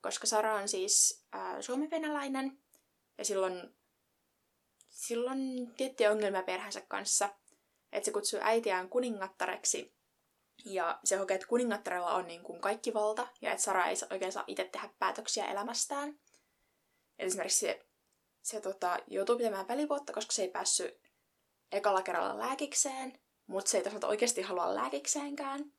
koska 0.00 0.26
Sara 0.26 0.54
on 0.54 0.68
siis 0.68 1.24
ää, 1.32 1.62
suomi-venäläinen 1.62 2.58
ja 3.18 3.24
silloin, 3.24 3.74
silloin 4.88 5.72
tiettyjä 5.76 6.10
ongelmia 6.10 6.42
perheensä 6.42 6.80
kanssa, 6.80 7.28
että 7.92 8.04
se 8.04 8.12
kutsuu 8.12 8.40
äitiään 8.42 8.88
kuningattareksi 8.88 9.94
ja 10.64 10.98
se 11.04 11.16
hokee, 11.16 11.34
että 11.34 11.46
kuningattarella 11.46 12.14
on 12.14 12.26
niin 12.26 12.42
kuin 12.42 12.60
kaikki 12.60 12.94
valta 12.94 13.28
ja 13.40 13.50
että 13.50 13.64
Sara 13.64 13.86
ei 13.86 13.96
oikein 14.10 14.32
saa 14.32 14.44
itse 14.46 14.64
tehdä 14.64 14.90
päätöksiä 14.98 15.46
elämästään. 15.46 16.08
Eli 17.18 17.26
esimerkiksi 17.26 17.66
se, 17.66 17.86
se 18.42 18.60
tota, 18.60 18.98
joutuu 19.06 19.36
pitämään 19.36 19.68
välivuotta, 19.68 20.12
koska 20.12 20.32
se 20.32 20.42
ei 20.42 20.50
päässyt 20.50 21.00
ekalla 21.72 22.02
kerralla 22.02 22.38
lääkikseen, 22.38 23.20
mutta 23.46 23.70
se 23.70 23.76
ei 23.76 23.82
toisaalta 23.82 24.08
oikeasti 24.08 24.42
halua 24.42 24.74
lääkikseenkään, 24.74 25.72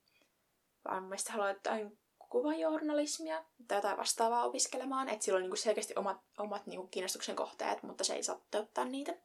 vaan 0.86 1.04
mielestäni 1.04 1.34
haluaa 1.34 1.52
jotain 1.52 2.00
kuvajournalismia 2.30 3.46
tai 3.68 3.78
jotain 3.78 3.98
vastaavaa 3.98 4.46
opiskelemaan, 4.46 5.10
että 5.10 5.26
sillä 5.26 5.38
on 5.38 5.42
niinku 5.42 5.56
selkeästi 5.56 5.94
omat, 5.96 6.18
omat 6.38 6.68
niinku 6.68 6.88
kiinnostuksen 6.88 7.36
kohteet, 7.36 7.84
mutta 7.84 8.04
se 8.04 8.14
ei 8.14 8.24
saa 8.24 8.36
toteuttaa 8.36 8.86
niitä. 8.86 9.16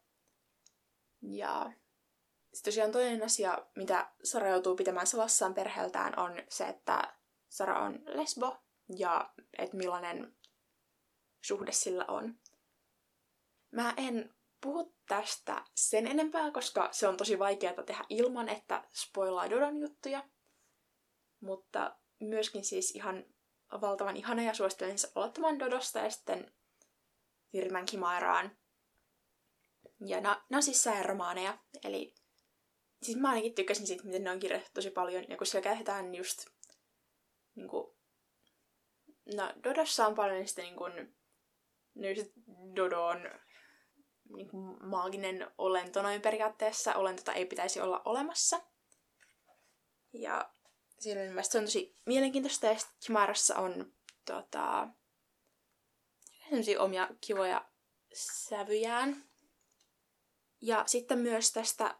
Ja 1.23 1.73
sitten 2.55 2.73
tosiaan 2.73 2.93
toinen 2.93 3.23
asia, 3.23 3.67
mitä 3.77 4.13
Sara 4.25 4.49
joutuu 4.49 4.77
pitämään 4.77 5.07
salassaan 5.07 5.55
perheeltään, 5.55 6.19
on 6.19 6.33
se, 6.49 6.69
että 6.69 7.15
Sara 7.49 7.79
on 7.79 8.01
lesbo 8.07 8.57
ja 8.97 9.35
että 9.59 9.77
millainen 9.77 10.37
suhde 11.45 11.73
sillä 11.73 12.05
on. 12.09 12.39
Mä 13.71 13.95
en 13.97 14.35
puhu 14.61 14.97
tästä 15.09 15.65
sen 15.75 16.07
enempää, 16.07 16.51
koska 16.51 16.89
se 16.93 17.09
on 17.09 17.17
tosi 17.17 17.39
vaikeaa 17.39 17.83
tehdä 17.83 18.05
ilman, 18.09 18.49
että 18.49 18.85
spoilaa 18.95 19.51
Dodon 19.51 19.77
juttuja. 19.77 20.29
Mutta 21.41 21.97
myöskin 22.21 22.65
siis 22.65 22.91
ihan 22.91 23.25
valtavan 23.81 24.17
ihana 24.17 24.43
ja 24.43 24.55
suosittelen 24.55 24.99
siis 24.99 25.13
aloittamaan 25.15 25.59
Dodosta 25.59 25.99
ja 25.99 26.11
sitten 26.11 26.55
Virmän 27.53 27.87
Kimairaan. 27.87 28.59
Ja 30.01 30.21
nämä 30.21 30.43
on 30.53 30.63
siis 30.63 30.87
eli 31.85 32.15
siis 33.03 33.19
mä 33.19 33.29
ainakin 33.29 33.55
tykkäsin 33.55 33.87
siitä, 33.87 34.05
miten 34.05 34.25
ne 34.25 34.31
on 34.31 34.39
kirjoitettu 34.39 34.75
tosi 34.75 34.91
paljon, 34.91 35.25
ja 35.29 35.37
kun 35.37 35.47
siellä 35.47 35.65
käytetään 35.65 36.15
just 36.15 36.47
niin 37.55 37.69
kuin, 37.69 37.95
no 39.37 39.53
Dodossa 39.65 40.07
on 40.07 40.15
paljon 40.15 40.49
sitä 40.49 40.63
niin 40.63 40.77
kuin, 40.77 41.17
no 41.95 42.09
just 42.09 42.33
Dodo 42.77 43.07
on 43.07 43.31
niin 44.37 44.51
kuin, 44.51 44.89
maaginen 44.89 45.51
olento 45.59 46.03
noin 46.03 46.23
periaatteessa, 46.23 46.95
olentota 46.95 47.33
ei 47.33 47.47
pitäisi 47.47 47.81
olla 47.81 48.03
olemassa. 48.05 48.61
Ja 50.13 50.53
siinä 50.99 51.21
on 51.21 51.45
se 51.45 51.59
on 51.59 51.65
tosi 51.65 51.95
mielenkiintoista, 52.07 52.67
ja 52.67 52.79
sitten 52.79 53.01
Chimarassa 53.01 53.57
on 53.57 53.93
tota, 54.25 54.89
sellaisia 56.49 56.81
omia 56.81 57.09
kivoja 57.21 57.69
sävyjään. 58.15 59.25
Ja 60.61 60.85
sitten 60.87 61.19
myös 61.19 61.53
tästä 61.53 61.95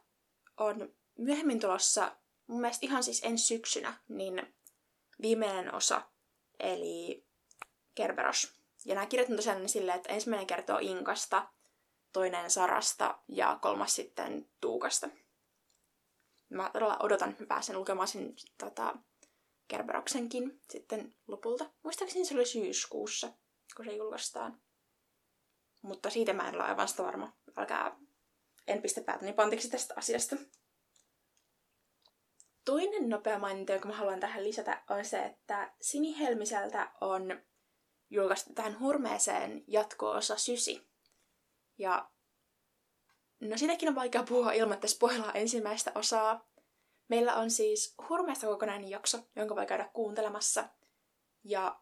on 0.59 0.93
myöhemmin 1.17 1.59
tulossa, 1.59 2.15
mun 2.47 2.61
mielestä 2.61 2.85
ihan 2.85 3.03
siis 3.03 3.21
ensi 3.23 3.45
syksynä, 3.45 3.97
niin 4.07 4.55
viimeinen 5.21 5.75
osa, 5.75 6.01
eli 6.59 7.25
Kerberos. 7.95 8.53
Ja 8.85 8.95
nämä 8.95 9.07
kirjat 9.07 9.29
on 9.29 9.35
tosiaan 9.35 9.69
silleen, 9.69 9.97
että 9.97 10.13
ensimmäinen 10.13 10.47
kertoo 10.47 10.77
Inkasta, 10.81 11.47
toinen 12.13 12.51
Sarasta 12.51 13.19
ja 13.27 13.59
kolmas 13.61 13.95
sitten 13.95 14.49
Tuukasta. 14.61 15.09
Mä 16.49 16.69
todella 16.73 16.97
odotan, 16.99 17.29
että 17.29 17.43
mä 17.43 17.47
pääsen 17.47 17.79
lukemaan 17.79 18.07
sen 18.07 18.33
tota, 18.57 18.95
Kerberoksenkin 19.67 20.61
sitten 20.69 21.15
lopulta. 21.27 21.69
Muistaakseni 21.83 22.25
se 22.25 22.33
oli 22.33 22.45
syyskuussa, 22.45 23.33
kun 23.75 23.85
se 23.85 23.91
julkaistaan. 23.91 24.61
Mutta 25.81 26.09
siitä 26.09 26.33
mä 26.33 26.49
en 26.49 26.55
ole 26.55 26.63
aivan 26.63 26.87
sitä 26.87 27.03
varma. 27.03 27.33
Älkää, 27.57 27.95
en 28.69 28.81
pistä 28.81 29.01
päätäni 29.01 29.33
pantiksi 29.33 29.69
tästä 29.69 29.93
asiasta. 29.97 30.35
Toinen 32.65 33.09
nopea 33.09 33.39
maininta, 33.39 33.71
jonka 33.71 33.87
mä 33.87 33.95
haluan 33.95 34.19
tähän 34.19 34.43
lisätä, 34.43 34.83
on 34.89 35.05
se, 35.05 35.25
että 35.25 35.73
Sini 35.81 36.19
Helmiseltä 36.19 36.91
on 37.01 37.41
julkaistu 38.09 38.53
tähän 38.53 38.79
hurmeeseen 38.79 39.63
jatko-osa 39.67 40.37
Sysi. 40.37 40.87
Ja 41.77 42.09
no 43.39 43.57
sitäkin 43.57 43.89
on 43.89 43.95
vaikea 43.95 44.23
puhua 44.23 44.51
ilman, 44.51 44.73
että 44.73 44.87
spoilaa 44.87 45.31
ensimmäistä 45.33 45.91
osaa. 45.95 46.49
Meillä 47.07 47.35
on 47.35 47.51
siis 47.51 47.95
hurmeesta 48.09 48.47
kokonainen 48.47 48.89
jakso, 48.89 49.19
jonka 49.35 49.55
voi 49.55 49.65
käydä 49.65 49.89
kuuntelemassa. 49.93 50.69
Ja 51.43 51.79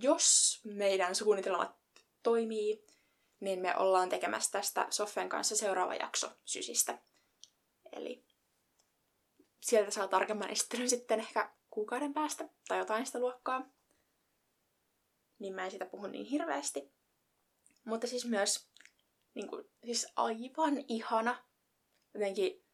jos 0.00 0.60
meidän 0.64 1.14
suunnitelmat 1.14 1.76
toimii, 2.22 2.84
niin 3.44 3.60
me 3.60 3.76
ollaan 3.76 4.08
tekemässä 4.08 4.50
tästä 4.50 4.86
Soffen 4.90 5.28
kanssa 5.28 5.56
seuraava 5.56 5.94
jakso 5.94 6.30
sysistä. 6.44 6.98
Eli 7.92 8.24
sieltä 9.60 9.90
saa 9.90 10.08
tarkemman 10.08 10.50
esittelyn 10.50 10.90
sitten 10.90 11.20
ehkä 11.20 11.50
kuukauden 11.70 12.14
päästä 12.14 12.48
tai 12.68 12.78
jotain 12.78 13.06
sitä 13.06 13.18
luokkaa. 13.18 13.70
Niin 15.38 15.54
mä 15.54 15.64
en 15.64 15.70
siitä 15.70 15.86
puhu 15.86 16.06
niin 16.06 16.26
hirveästi. 16.26 16.92
Mutta 17.84 18.06
siis 18.06 18.26
myös 18.26 18.68
niin 19.34 19.48
kuin, 19.48 19.70
siis 19.84 20.06
aivan 20.16 20.84
ihana. 20.88 21.44
Jotenkin 22.14 22.64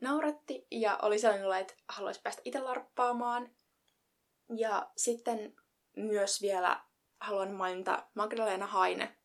nauratti 0.00 0.66
ja 0.70 0.98
oli 1.02 1.18
sellainen 1.18 1.60
että 1.60 1.74
haluaisi 1.88 2.20
päästä 2.22 2.42
itse 2.44 2.60
larppaamaan. 2.60 3.56
Ja 4.56 4.90
sitten 4.96 5.56
myös 5.96 6.42
vielä 6.42 6.84
haluan 7.20 7.52
mainita 7.52 8.08
Magdalena 8.14 8.66
Haine 8.66 9.17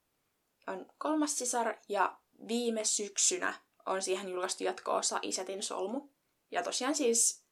on 0.67 0.85
kolmas 0.97 1.37
sisar 1.37 1.75
ja 1.89 2.17
viime 2.47 2.85
syksynä 2.85 3.53
on 3.85 4.01
siihen 4.01 4.29
julkaistu 4.29 4.63
jatko-osa 4.63 5.19
Isetin 5.21 5.63
solmu. 5.63 6.09
Ja 6.51 6.63
tosiaan 6.63 6.95
siis 6.95 7.43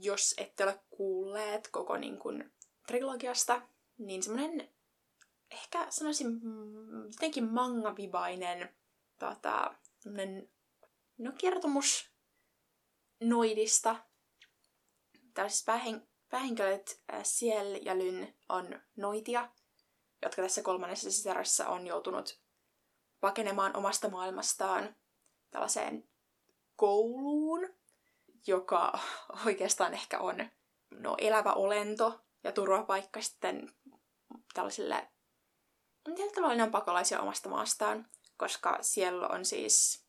jos 0.00 0.34
ette 0.38 0.64
ole 0.64 0.80
kuulleet 0.90 1.68
koko 1.68 1.96
niin 1.96 2.18
kuin, 2.18 2.52
trilogiasta, 2.86 3.62
niin 3.98 4.22
semmoinen 4.22 4.74
ehkä 5.50 5.86
sanoisin 5.90 6.40
jotenkin 7.04 7.44
manga-vibainen 7.44 8.74
tota, 9.18 9.74
no, 11.18 11.32
kertomus 11.38 12.10
noidista. 13.20 13.96
Täällä 15.34 15.50
siis 15.50 15.64
päähen, 15.64 16.08
päähenkilöt 16.28 17.00
Siel 17.22 17.78
ja 17.82 17.98
Lyn 17.98 18.34
on 18.48 18.80
noitia, 18.96 19.48
jotka 20.22 20.42
tässä 20.42 20.62
kolmannessa 20.62 21.10
sisarossa 21.10 21.68
on 21.68 21.86
joutunut 21.86 22.43
pakenemaan 23.24 23.76
omasta 23.76 24.08
maailmastaan 24.08 24.96
tällaiseen 25.50 26.08
kouluun, 26.76 27.68
joka 28.46 28.98
oikeastaan 29.46 29.94
ehkä 29.94 30.18
on 30.18 30.50
no, 30.90 31.14
elävä 31.18 31.52
olento 31.52 32.20
ja 32.42 32.52
turvapaikka 32.52 33.22
sitten 33.22 33.72
tällaisille... 34.54 35.08
Tietyllä 36.04 36.32
tavalla 36.34 36.62
on 36.62 36.70
pakolaisia 36.70 37.20
omasta 37.20 37.48
maastaan, 37.48 38.08
koska 38.36 38.78
siellä 38.80 39.28
on 39.28 39.44
siis 39.44 40.06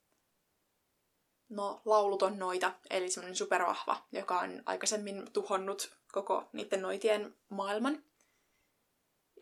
no, 1.50 1.82
lauluton 1.86 2.40
noita, 2.40 2.74
eli 2.90 3.10
semmoinen 3.10 3.36
supervahva, 3.36 3.98
joka 4.12 4.40
on 4.40 4.64
aikaisemmin 4.66 5.32
tuhonnut 5.34 5.98
koko 6.12 6.50
niiden 6.54 6.82
noitien 6.82 7.36
maailman. 7.50 8.04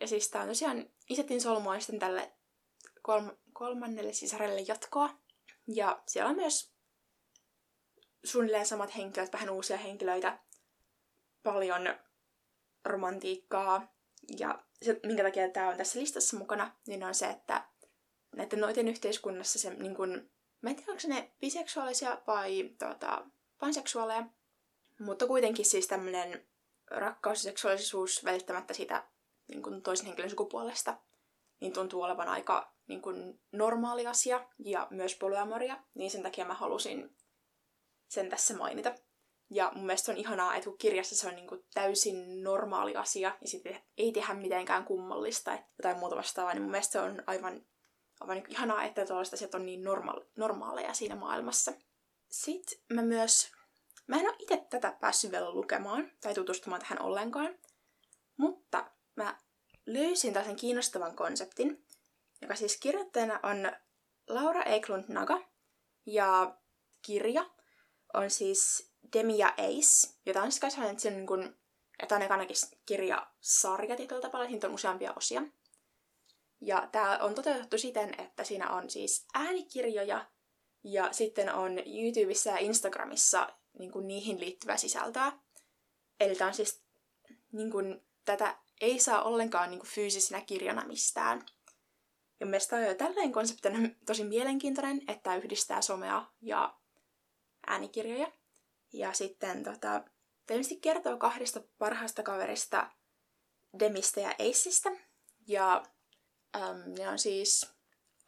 Ja 0.00 0.08
siis 0.08 0.30
tää 0.30 0.42
on 0.42 0.48
tosiaan 0.48 0.90
Isetin 1.08 1.40
solmua 1.40 1.80
sitten 1.80 1.98
tälle 1.98 2.32
kolm- 3.02 3.36
kolmannelle 3.54 4.12
sisarelle 4.12 4.60
jatkoa. 4.60 5.10
Ja 5.66 6.02
siellä 6.06 6.30
on 6.30 6.36
myös 6.36 6.74
suunnilleen 8.24 8.66
samat 8.66 8.96
henkilöt, 8.96 9.32
vähän 9.32 9.50
uusia 9.50 9.76
henkilöitä, 9.76 10.38
paljon 11.42 11.94
romantiikkaa. 12.84 13.94
Ja 14.38 14.64
se, 14.82 15.00
minkä 15.06 15.22
takia 15.22 15.48
tämä 15.48 15.68
on 15.68 15.76
tässä 15.76 15.98
listassa 15.98 16.36
mukana, 16.36 16.76
niin 16.86 17.04
on 17.04 17.14
se, 17.14 17.26
että 17.26 17.64
näiden 18.36 18.60
noiden 18.60 18.88
yhteiskunnassa 18.88 19.58
se 19.58 19.74
niin 19.74 19.96
kun, 19.96 20.30
mä 20.60 20.70
en 20.70 20.76
tiedä, 20.76 20.92
onko 20.92 21.02
ne 21.08 21.32
biseksuaalisia 21.40 22.18
vai 22.26 22.70
tuota, 22.78 23.26
panseksuaaleja, 23.60 24.26
mutta 25.00 25.26
kuitenkin 25.26 25.64
siis 25.64 25.86
tämmöinen 25.86 26.46
rakkaus 26.90 27.44
ja 27.44 27.50
seksuaalisuus 27.50 28.24
välittämättä 28.24 28.74
sitä 28.74 29.04
niin 29.48 29.62
kun 29.62 29.82
toisen 29.82 30.06
henkilön 30.06 30.30
sukupuolesta, 30.30 30.98
niin 31.60 31.72
tuntuu 31.72 32.02
olevan 32.02 32.28
aika 32.28 32.73
niin 32.86 33.02
kun, 33.02 33.40
normaali 33.52 34.06
asia 34.06 34.48
ja 34.58 34.86
myös 34.90 35.14
polyamoria, 35.16 35.76
niin 35.94 36.10
sen 36.10 36.22
takia 36.22 36.44
mä 36.44 36.54
halusin 36.54 37.16
sen 38.08 38.28
tässä 38.28 38.56
mainita. 38.56 38.94
Ja 39.50 39.72
mun 39.74 39.86
mielestä 39.86 40.12
on 40.12 40.18
ihanaa, 40.18 40.54
että 40.54 40.70
kun 40.70 40.78
kirjassa 40.78 41.16
se 41.16 41.28
on 41.28 41.34
niin 41.34 41.48
kuin 41.48 41.64
täysin 41.74 42.42
normaali 42.42 42.96
asia, 42.96 43.36
niin 43.40 43.50
sitten 43.50 43.80
ei 43.98 44.12
tehdä 44.12 44.34
mitenkään 44.34 44.84
kummallista 44.84 45.58
jotain 45.78 45.98
muuta 45.98 46.16
vastaavaa, 46.16 46.54
niin 46.54 46.62
mun 46.62 46.70
mielestä 46.70 46.92
se 46.92 47.00
on 47.00 47.22
aivan, 47.26 47.66
aivan 48.20 48.36
niin 48.36 48.50
ihanaa, 48.50 48.84
että 48.84 49.06
tuollaiset 49.06 49.34
asiat 49.34 49.54
on 49.54 49.66
niin 49.66 49.84
norma- 49.84 50.24
normaaleja 50.36 50.94
siinä 50.94 51.16
maailmassa. 51.16 51.72
Sitten 52.28 52.78
mä 52.92 53.02
myös, 53.02 53.52
mä 54.06 54.16
en 54.16 54.26
ole 54.26 54.36
itse 54.38 54.66
tätä 54.70 54.96
päässyt 55.00 55.30
vielä 55.30 55.50
lukemaan 55.50 56.10
tai 56.20 56.34
tutustumaan 56.34 56.80
tähän 56.80 57.02
ollenkaan, 57.02 57.58
mutta 58.36 58.90
mä 59.16 59.38
löysin 59.86 60.32
tällaisen 60.32 60.56
kiinnostavan 60.56 61.16
konseptin, 61.16 61.83
joka 62.44 62.54
siis 62.54 62.76
kirjoittajana 62.76 63.40
on 63.42 63.72
Laura 64.28 64.62
Eklund 64.62 65.04
Naga, 65.08 65.48
ja 66.06 66.56
kirja 67.02 67.50
on 68.14 68.30
siis 68.30 68.92
Demi 69.12 69.38
ja 69.38 69.48
Ace, 69.48 70.14
jota 70.26 70.42
on 70.42 70.52
siis 70.52 70.72
sellainen, 70.72 70.90
että, 70.90 71.02
se 71.02 71.08
on 71.08 71.14
niin 71.14 71.26
kuin, 71.26 71.56
että 71.98 72.16
on 72.16 72.22
ainakin 72.22 72.56
kirjasarja 72.86 73.96
tietyllä 73.96 74.20
tavalla, 74.20 74.48
siitä 74.48 74.66
on 74.66 74.74
useampia 74.74 75.12
osia. 75.16 75.42
Ja 76.60 76.88
tämä 76.92 77.18
on 77.18 77.34
toteutettu 77.34 77.78
siten, 77.78 78.20
että 78.20 78.44
siinä 78.44 78.70
on 78.70 78.90
siis 78.90 79.26
äänikirjoja 79.34 80.26
ja 80.84 81.12
sitten 81.12 81.54
on 81.54 81.72
YouTubessa 81.78 82.50
ja 82.50 82.58
Instagramissa 82.58 83.48
niin 83.78 83.92
kuin 83.92 84.08
niihin 84.08 84.40
liittyvää 84.40 84.76
sisältöä. 84.76 85.32
Eli 86.20 86.34
tämä 86.34 86.48
on 86.48 86.54
siis, 86.54 86.82
niin 87.52 87.70
kuin, 87.70 88.06
tätä 88.24 88.56
ei 88.80 88.98
saa 88.98 89.22
ollenkaan 89.22 89.70
niin 89.70 89.80
kuin 89.80 89.90
fyysisenä 89.90 90.40
kirjana 90.40 90.86
mistään. 90.86 91.46
Ja 92.44 92.48
mielestäni 92.48 92.82
on 92.82 92.88
jo 92.88 92.94
tällainen 92.94 93.32
konsepti 93.32 93.68
tosi 94.06 94.24
mielenkiintoinen, 94.24 95.02
että 95.08 95.36
yhdistää 95.36 95.82
somea 95.82 96.26
ja 96.40 96.78
äänikirjoja. 97.66 98.32
Ja 98.92 99.12
sitten 99.12 99.64
tota, 99.64 100.04
ilmeisesti 100.50 100.80
kertoo 100.80 101.16
kahdesta 101.16 101.62
parhaasta 101.78 102.22
kaverista, 102.22 102.90
Demistä 103.78 104.20
ja 104.20 104.34
Aceista. 104.38 104.90
Ja 105.46 105.84
äm, 106.56 106.94
ne 106.98 107.08
on 107.08 107.18
siis, 107.18 107.66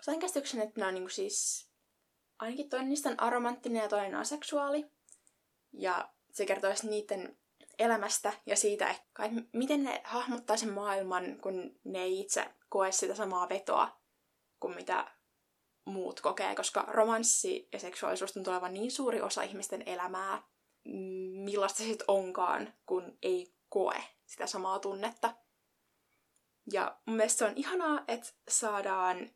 sain 0.03 0.21
käsityksen, 0.21 0.61
että 0.61 0.81
ne 0.81 0.87
on 0.87 0.95
niinku 0.95 1.11
siis, 1.11 1.69
ainakin 2.39 2.69
toinen 2.69 2.89
niistä 2.89 3.09
on 3.09 3.21
aromanttinen 3.21 3.83
ja 3.83 3.89
toinen 3.89 4.15
aseksuaali. 4.15 4.87
Ja 5.73 6.13
se 6.33 6.47
kertoo 6.47 6.73
niiden 6.83 7.39
elämästä 7.79 8.33
ja 8.47 8.57
siitä, 8.57 8.91
että 8.91 9.31
miten 9.53 9.85
ne 9.85 10.01
hahmottaa 10.05 10.57
sen 10.57 10.73
maailman, 10.73 11.39
kun 11.43 11.81
ne 11.85 12.03
ei 12.03 12.21
itse 12.21 12.45
koe 12.69 12.93
sitä 12.93 13.15
samaa 13.15 13.49
vetoa 13.49 14.06
kuin 14.67 14.77
mitä 14.77 15.13
muut 15.85 16.21
kokee, 16.21 16.55
koska 16.55 16.85
romanssi 16.89 17.69
ja 17.73 17.79
seksuaalisuus 17.79 18.33
tuntuu 18.33 18.53
olevan 18.53 18.75
niin 18.75 18.91
suuri 18.91 19.21
osa 19.21 19.43
ihmisten 19.43 19.83
elämää, 19.87 20.43
millaista 21.45 21.79
se 21.79 21.85
sitten 21.85 22.05
onkaan, 22.09 22.75
kun 22.87 23.19
ei 23.23 23.55
koe 23.69 24.05
sitä 24.27 24.47
samaa 24.47 24.79
tunnetta. 24.79 25.35
Ja 26.73 26.99
mun 27.07 27.17
mielestä 27.17 27.39
se 27.39 27.45
on 27.45 27.53
ihanaa, 27.57 28.05
että 28.09 28.29
saadaan 28.49 29.31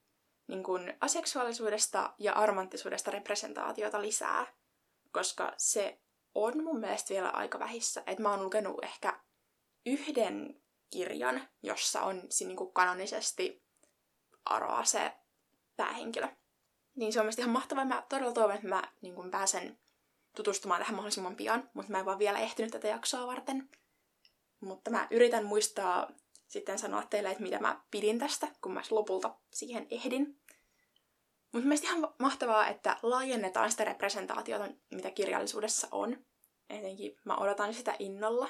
niin 0.48 0.62
kun, 0.62 0.92
aseksuaalisuudesta 1.00 2.14
ja 2.18 2.32
aromanttisuudesta 2.32 3.10
representaatiota 3.10 4.02
lisää, 4.02 4.46
koska 5.12 5.52
se 5.56 6.00
on 6.34 6.64
mun 6.64 6.80
mielestä 6.80 7.14
vielä 7.14 7.28
aika 7.28 7.58
vähissä. 7.58 8.02
Että 8.06 8.22
mä 8.22 8.30
oon 8.30 8.42
lukenut 8.42 8.84
ehkä 8.84 9.20
yhden 9.86 10.62
kirjan, 10.90 11.48
jossa 11.62 12.02
on 12.02 12.22
niin 12.40 12.56
kuin 12.56 12.72
kanonisesti 12.72 13.70
Aroa 14.44 14.84
se 14.84 15.12
päähenkilö. 15.76 16.28
Niin 16.94 17.12
se 17.12 17.20
on 17.20 17.24
mielestäni 17.24 17.44
ihan 17.44 17.52
mahtavaa. 17.52 17.84
Mä 17.84 18.06
todella 18.08 18.32
toivon, 18.32 18.54
että 18.54 18.68
mä 18.68 18.82
niin 19.00 19.14
kun 19.14 19.30
pääsen 19.30 19.78
tutustumaan 20.36 20.80
tähän 20.80 20.94
mahdollisimman 20.94 21.36
pian, 21.36 21.70
mutta 21.74 21.92
mä 21.92 21.98
en 21.98 22.04
vaan 22.04 22.18
vielä 22.18 22.38
ehtinyt 22.38 22.70
tätä 22.70 22.88
jaksoa 22.88 23.26
varten. 23.26 23.70
Mutta 24.60 24.90
mä 24.90 25.08
yritän 25.10 25.44
muistaa 25.44 26.10
sitten 26.48 26.78
sanoa 26.78 27.02
teille, 27.10 27.30
että 27.30 27.42
mitä 27.42 27.58
mä 27.58 27.80
pidin 27.90 28.18
tästä, 28.18 28.48
kun 28.62 28.72
mä 28.72 28.82
lopulta 28.90 29.36
siihen 29.52 29.86
ehdin. 29.90 30.40
Mutta 31.52 31.68
mielestäni 31.68 31.98
ihan 31.98 32.14
mahtavaa, 32.18 32.68
että 32.68 32.96
laajennetaan 33.02 33.70
sitä 33.70 33.84
representaatiota, 33.84 34.68
mitä 34.90 35.10
kirjallisuudessa 35.10 35.88
on. 35.90 36.24
Etenkin 36.70 37.16
mä 37.24 37.36
odotan 37.36 37.74
sitä 37.74 37.96
innolla. 37.98 38.48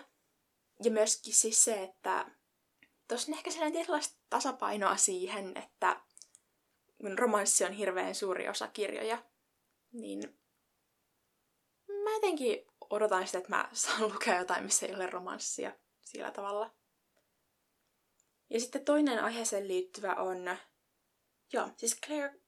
Ja 0.84 0.90
myöskin 0.90 1.34
siis 1.34 1.64
se, 1.64 1.82
että 1.82 2.26
tuossa 3.08 3.32
on 3.32 3.38
ehkä 3.38 3.50
sellainen 3.50 3.72
tietynlaista 3.72 4.18
tasapainoa 4.30 4.96
siihen, 4.96 5.56
että 5.56 6.00
kun 7.00 7.18
romanssi 7.18 7.64
on 7.64 7.72
hirveän 7.72 8.14
suuri 8.14 8.48
osa 8.48 8.68
kirjoja, 8.68 9.24
niin 9.92 10.40
mä 12.04 12.10
jotenkin 12.14 12.66
odotan 12.90 13.26
sitä, 13.26 13.38
että 13.38 13.56
mä 13.56 13.68
saan 13.72 14.02
lukea 14.02 14.38
jotain, 14.38 14.64
missä 14.64 14.86
ei 14.86 14.94
ole 14.94 15.06
romanssia 15.06 15.72
sillä 16.00 16.30
tavalla. 16.30 16.74
Ja 18.50 18.60
sitten 18.60 18.84
toinen 18.84 19.24
aiheeseen 19.24 19.68
liittyvä 19.68 20.14
on, 20.14 20.56
joo, 21.52 21.68
siis 21.76 22.00
Claire 22.06 22.40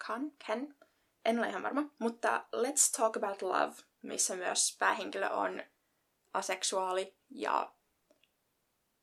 Khan, 0.00 0.32
Ken, 0.46 0.76
en 1.24 1.38
ole 1.38 1.48
ihan 1.48 1.62
varma, 1.62 1.94
mutta 1.98 2.46
Let's 2.56 2.96
Talk 2.96 3.16
About 3.16 3.42
Love, 3.42 3.74
missä 4.02 4.36
myös 4.36 4.76
päähenkilö 4.78 5.28
on 5.28 5.62
aseksuaali 6.32 7.16
ja 7.30 7.74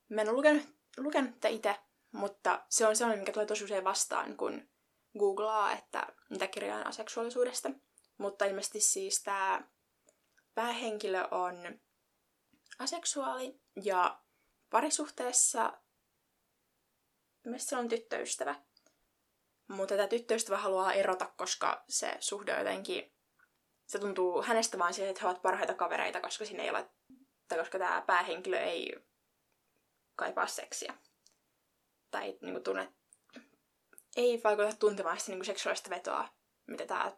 mä 0.08 0.20
en 0.20 0.28
ole 0.28 0.36
lukenut, 0.36 0.62
lukenut 0.96 1.44
itse, 1.48 1.76
mutta 2.16 2.64
se 2.68 2.86
on 2.86 2.96
sellainen, 2.96 3.20
mikä 3.20 3.32
tulee 3.32 3.46
tosi 3.46 3.64
usein 3.64 3.84
vastaan, 3.84 4.36
kun 4.36 4.68
googlaa, 5.18 5.72
että 5.72 6.06
mitä 6.30 6.46
kirjaa 6.46 6.78
on 6.78 6.86
aseksuaalisuudesta. 6.86 7.70
Mutta 8.18 8.44
ilmeisesti 8.44 8.80
siis 8.80 9.22
tämä 9.22 9.62
päähenkilö 10.54 11.28
on 11.30 11.80
aseksuaali 12.78 13.60
ja 13.82 14.20
parisuhteessa 14.70 15.72
ilmeisesti 17.46 17.70
se 17.70 17.76
on 17.76 17.88
tyttöystävä. 17.88 18.54
Mutta 19.68 19.96
tämä 19.96 20.08
tyttöystävä 20.08 20.56
haluaa 20.56 20.92
erota, 20.92 21.32
koska 21.36 21.84
se 21.88 22.16
suhde 22.20 22.52
on 22.52 22.58
jotenkin... 22.58 23.12
Se 23.86 23.98
tuntuu 23.98 24.42
hänestä 24.42 24.78
vaan 24.78 24.94
siihen, 24.94 25.10
että 25.10 25.20
he 25.22 25.28
ovat 25.28 25.42
parhaita 25.42 25.74
kavereita, 25.74 26.20
koska 26.20 26.44
siinä 26.44 26.62
ei 26.62 26.70
ole... 26.70 26.90
Tai 27.48 27.58
koska 27.58 27.78
tämä 27.78 28.02
päähenkilö 28.06 28.60
ei 28.60 28.96
kaipaa 30.16 30.46
seksiä 30.46 30.94
tai 32.10 32.38
niin 32.40 32.52
kuin, 32.52 32.64
tunne, 32.64 32.92
ei 34.16 34.40
vaikuta 34.44 34.76
tuntemaan 34.76 35.20
sitä 35.20 35.30
niin 35.30 35.38
kuin 35.38 35.46
seksuaalista 35.46 35.90
vetoa, 35.90 36.28
mitä 36.66 36.86
tämä 36.86 37.12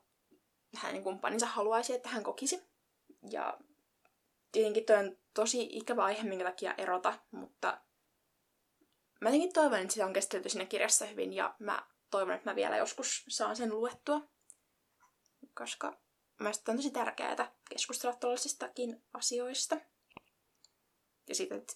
hänen 0.74 1.03
kumppaninsa 1.03 1.46
haluaisi, 1.46 1.94
että 1.94 2.09
hän 2.09 2.22
kokisi. 2.22 2.62
Ja 3.31 3.59
tietenkin 4.53 4.85
toi 4.85 4.96
on 4.96 5.18
tosi 5.35 5.68
ikävä 5.70 6.05
aihe, 6.05 6.22
minkä 6.22 6.44
takia 6.44 6.74
erota, 6.79 7.18
mutta 7.31 7.81
mä 9.20 9.29
jotenkin 9.29 9.53
toivon, 9.53 9.79
että 9.79 9.92
sitä 9.92 10.07
on 10.07 10.12
käsitelty 10.12 10.48
siinä 10.48 10.66
kirjassa 10.66 11.07
hyvin 11.07 11.33
ja 11.33 11.55
mä 11.59 11.87
toivon, 12.11 12.35
että 12.35 12.51
mä 12.51 12.57
vielä 12.57 12.77
joskus 12.77 13.24
saan 13.29 13.57
sen 13.57 13.74
luettua, 13.74 14.20
koska 15.55 15.98
mä 16.40 16.48
on 16.48 16.77
tosi 16.77 16.90
tärkeää 16.90 17.53
keskustella 17.70 18.16
tällaisistakin 18.16 19.03
asioista. 19.12 19.77
Ja 21.29 21.35
siitä, 21.35 21.55
että, 21.55 21.74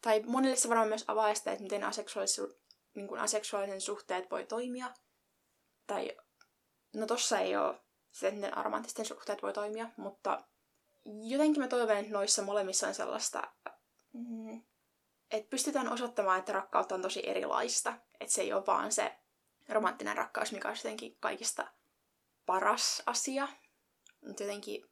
tai 0.00 0.22
monille 0.26 0.56
se 0.56 0.68
varmaan 0.68 0.88
myös 0.88 1.04
avaa 1.08 1.34
sitä, 1.34 1.52
että 1.52 1.62
miten 1.62 1.84
aseksuaalisu, 1.84 2.58
niin 2.94 3.08
kuin 3.08 3.20
aseksuaalisen 3.20 3.80
suhteet 3.80 4.30
voi 4.30 4.46
toimia. 4.46 4.94
Tai, 5.86 6.16
no 6.94 7.06
tossa 7.06 7.38
ei 7.38 7.56
ole 7.56 7.80
sitä, 8.10 8.28
että 8.28 8.40
miten 8.40 8.58
aromanttisten 8.58 9.06
suhteet 9.06 9.42
voi 9.42 9.52
toimia, 9.52 9.90
mutta 9.96 10.44
jotenkin 11.04 11.62
mä 11.62 11.68
toivon, 11.68 11.96
että 11.96 12.12
noissa 12.12 12.42
molemmissa 12.42 12.88
on 12.88 12.94
sellaista, 12.94 13.42
mm, 14.12 14.62
että 15.30 15.50
pystytään 15.50 15.92
osoittamaan, 15.92 16.38
että 16.38 16.52
rakkautta 16.52 16.94
on 16.94 17.02
tosi 17.02 17.28
erilaista. 17.28 17.94
Että 18.20 18.34
se 18.34 18.42
ei 18.42 18.52
ole 18.52 18.66
vaan 18.66 18.92
se 18.92 19.18
romanttinen 19.68 20.16
rakkaus, 20.16 20.52
mikä 20.52 20.68
on 20.68 20.76
jotenkin 20.76 21.16
kaikista 21.20 21.72
paras 22.46 23.02
asia. 23.06 23.48
Mutta 24.26 24.42
jotenkin 24.42 24.90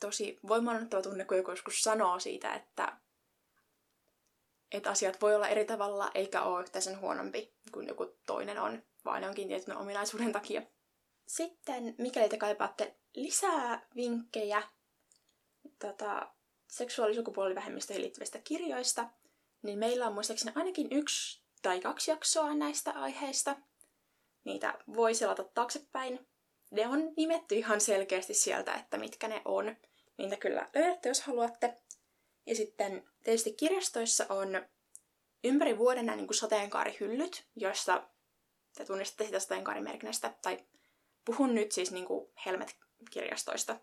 tosi 0.00 0.38
voimaannuttava 0.48 1.02
tunne, 1.02 1.24
kun 1.24 1.36
joku 1.36 1.50
joskus 1.50 1.82
sanoo 1.82 2.20
siitä, 2.20 2.54
että, 2.54 2.96
että 4.72 4.90
asiat 4.90 5.20
voi 5.20 5.34
olla 5.34 5.48
eri 5.48 5.64
tavalla, 5.64 6.10
eikä 6.14 6.42
ole 6.42 6.62
yhtä 6.62 6.80
sen 6.80 7.00
huonompi 7.00 7.54
kuin 7.72 7.88
joku 7.88 8.18
toinen 8.26 8.58
on, 8.58 8.82
vaan 9.04 9.24
onkin 9.24 9.48
tietyn 9.48 9.76
ominaisuuden 9.76 10.32
takia. 10.32 10.62
Sitten, 11.26 11.94
mikäli 11.98 12.28
te 12.28 12.36
kaipaatte 12.36 12.96
lisää 13.14 13.86
vinkkejä 13.96 14.62
tota, 15.78 16.34
seksuaali- 16.68 17.14
sukupuolivähemmistöihin 17.14 18.02
liittyvistä 18.02 18.38
kirjoista, 18.38 19.08
niin 19.62 19.78
meillä 19.78 20.06
on 20.06 20.14
muistaakseni 20.14 20.52
ainakin 20.54 20.88
yksi 20.90 21.42
tai 21.62 21.80
kaksi 21.80 22.10
jaksoa 22.10 22.54
näistä 22.54 22.90
aiheista. 22.90 23.56
Niitä 24.44 24.78
voi 24.94 25.14
selata 25.14 25.44
taaksepäin. 25.44 26.26
Ne 26.70 26.88
on 26.88 27.12
nimetty 27.16 27.54
ihan 27.54 27.80
selkeästi 27.80 28.34
sieltä, 28.34 28.74
että 28.74 28.98
mitkä 28.98 29.28
ne 29.28 29.42
on. 29.44 29.76
Niitä 30.18 30.36
kyllä 30.36 30.70
löydätte, 30.74 31.08
jos 31.08 31.20
haluatte. 31.20 31.82
Ja 32.50 32.56
sitten 32.56 33.08
tietysti 33.24 33.52
kirjastoissa 33.52 34.26
on 34.28 34.66
ympäri 35.44 35.78
vuoden 35.78 36.06
nämä 36.06 36.16
niin 36.16 36.34
sateenkaarihyllyt, 36.34 37.46
joista 37.56 38.08
te 38.74 38.84
tunnistatte 38.84 39.24
sitä 39.24 39.40
sateenkaarimerkinnästä. 39.40 40.34
Tai 40.42 40.64
puhun 41.24 41.54
nyt 41.54 41.72
siis 41.72 41.92
niin 41.92 42.06
kuin 42.06 42.30
Helmet-kirjastoista. 42.46 43.76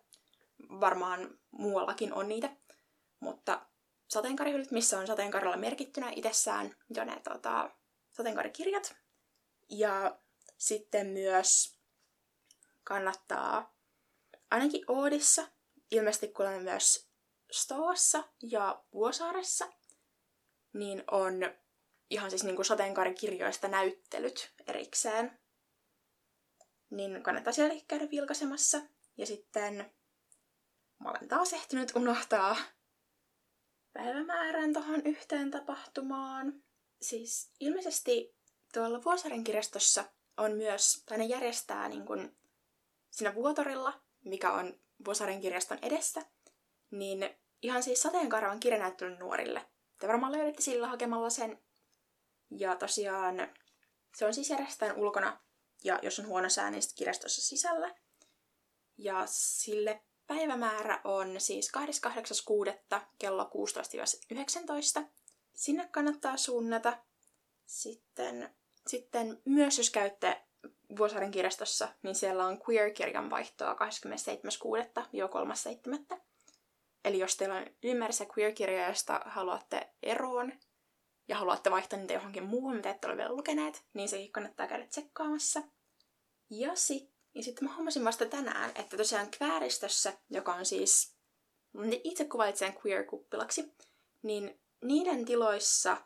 Varmaan 0.69 1.39
muuallakin 1.51 2.13
on 2.13 2.27
niitä. 2.27 2.49
Mutta 3.19 3.65
sateenkaarihyllyt, 4.07 4.71
missä 4.71 4.99
on 4.99 5.07
sateenkaarilla 5.07 5.57
merkittynä 5.57 6.11
itsessään 6.15 6.75
jo 6.89 7.03
ne 7.03 7.21
tota, 7.23 7.71
sateenkaarikirjat. 8.11 8.95
Ja 9.69 10.19
sitten 10.57 11.07
myös 11.07 11.79
kannattaa 12.83 13.75
ainakin 14.51 14.85
Oodissa, 14.87 15.47
ilmeisesti 15.91 16.27
kuulemma 16.27 16.59
myös 16.59 17.06
Stoassa 17.51 18.23
ja 18.41 18.83
Vuosaaressa, 18.93 19.67
niin 20.73 21.03
on 21.11 21.33
ihan 22.09 22.29
siis 22.29 22.43
niin 22.43 22.65
sateenkaarikirjoista 22.65 23.67
näyttelyt 23.67 24.53
erikseen. 24.67 25.39
Niin 26.89 27.23
kannattaa 27.23 27.53
siellä 27.53 27.75
käydä 27.87 28.09
vilkaisemassa. 28.11 28.81
Ja 29.17 29.25
sitten 29.25 29.93
mä 30.99 31.09
olen 31.09 31.27
taas 31.27 31.53
ehtinyt 31.53 31.95
unohtaa 31.95 32.55
päivämäärän 33.93 34.73
tuohon 34.73 35.01
yhteen 35.05 35.51
tapahtumaan. 35.51 36.63
Siis 37.01 37.51
ilmeisesti 37.59 38.35
tuolla 38.73 39.03
Vuosaaren 39.03 39.43
kirjastossa 39.43 40.05
on 40.37 40.51
myös, 40.51 41.03
tai 41.05 41.17
ne 41.17 41.25
järjestää 41.25 41.89
niin 41.89 42.05
kuin 42.05 42.37
siinä 43.09 43.35
Vuotorilla, 43.35 44.01
mikä 44.25 44.51
on 44.53 44.79
Vuosaaren 45.05 45.41
kirjaston 45.41 45.79
edessä, 45.81 46.21
niin 46.91 47.29
ihan 47.61 47.83
siis 47.83 48.01
sateenkaaravan 48.01 48.59
kirjanäyttelyn 48.59 49.19
nuorille. 49.19 49.65
Te 49.99 50.07
varmaan 50.07 50.31
löydätte 50.31 50.61
sillä 50.61 50.87
hakemalla 50.87 51.29
sen. 51.29 51.63
Ja 52.51 52.75
tosiaan 52.75 53.35
se 54.15 54.25
on 54.25 54.33
siis 54.33 54.49
järjestetään 54.49 54.97
ulkona, 54.97 55.39
ja 55.83 55.99
jos 56.01 56.19
on 56.19 56.27
huono 56.27 56.49
sää, 56.49 56.71
niin 56.71 56.83
kirjastossa 56.95 57.41
sisällä. 57.41 57.95
Ja 58.97 59.23
sille 59.25 60.03
Päivämäärä 60.27 61.01
on 61.03 61.41
siis 61.41 61.71
28.6. 61.77 61.81
kello 63.19 63.49
16-19. 65.03 65.07
Sinne 65.53 65.89
kannattaa 65.91 66.37
suunnata. 66.37 66.97
Sitten, 67.65 68.55
sitten 68.87 69.41
myös 69.45 69.77
jos 69.77 69.89
käytte 69.89 70.41
Vuosaaren 70.97 71.31
kirjastossa, 71.31 71.89
niin 72.03 72.15
siellä 72.15 72.45
on 72.45 72.59
queer-kirjan 72.69 73.29
vaihtoa 73.29 73.73
27.6.-3.7. 73.73 76.21
Eli 77.07 77.19
jos 77.19 77.37
teillä 77.37 77.55
on 77.55 77.65
ylimääräisiä 77.83 78.27
queer-kirjoja, 78.37 78.93
haluatte 79.25 79.93
eroon 80.03 80.53
ja 81.27 81.37
haluatte 81.37 81.71
vaihtaa 81.71 81.99
niitä 81.99 82.13
johonkin 82.13 82.43
muuhun, 82.43 82.75
mitä 82.75 82.89
ette 82.89 83.07
ole 83.07 83.17
vielä 83.17 83.35
lukeneet, 83.35 83.85
niin 83.93 84.09
sekin 84.09 84.31
kannattaa 84.31 84.67
käydä 84.67 84.87
tsekkaamassa. 84.87 85.61
Ja 86.49 86.73
ja 87.35 87.43
sitten 87.43 87.67
mä 87.67 87.75
huomasin 87.75 88.05
vasta 88.05 88.25
tänään, 88.25 88.71
että 88.75 88.97
tosiaan 88.97 89.31
Kvääristössä, 89.31 90.13
joka 90.29 90.53
on 90.53 90.65
siis, 90.65 91.15
itse 92.03 92.25
kuvaitsen 92.25 92.73
queer-kuppilaksi, 92.73 93.75
niin 94.21 94.61
niiden 94.83 95.25
tiloissa 95.25 95.97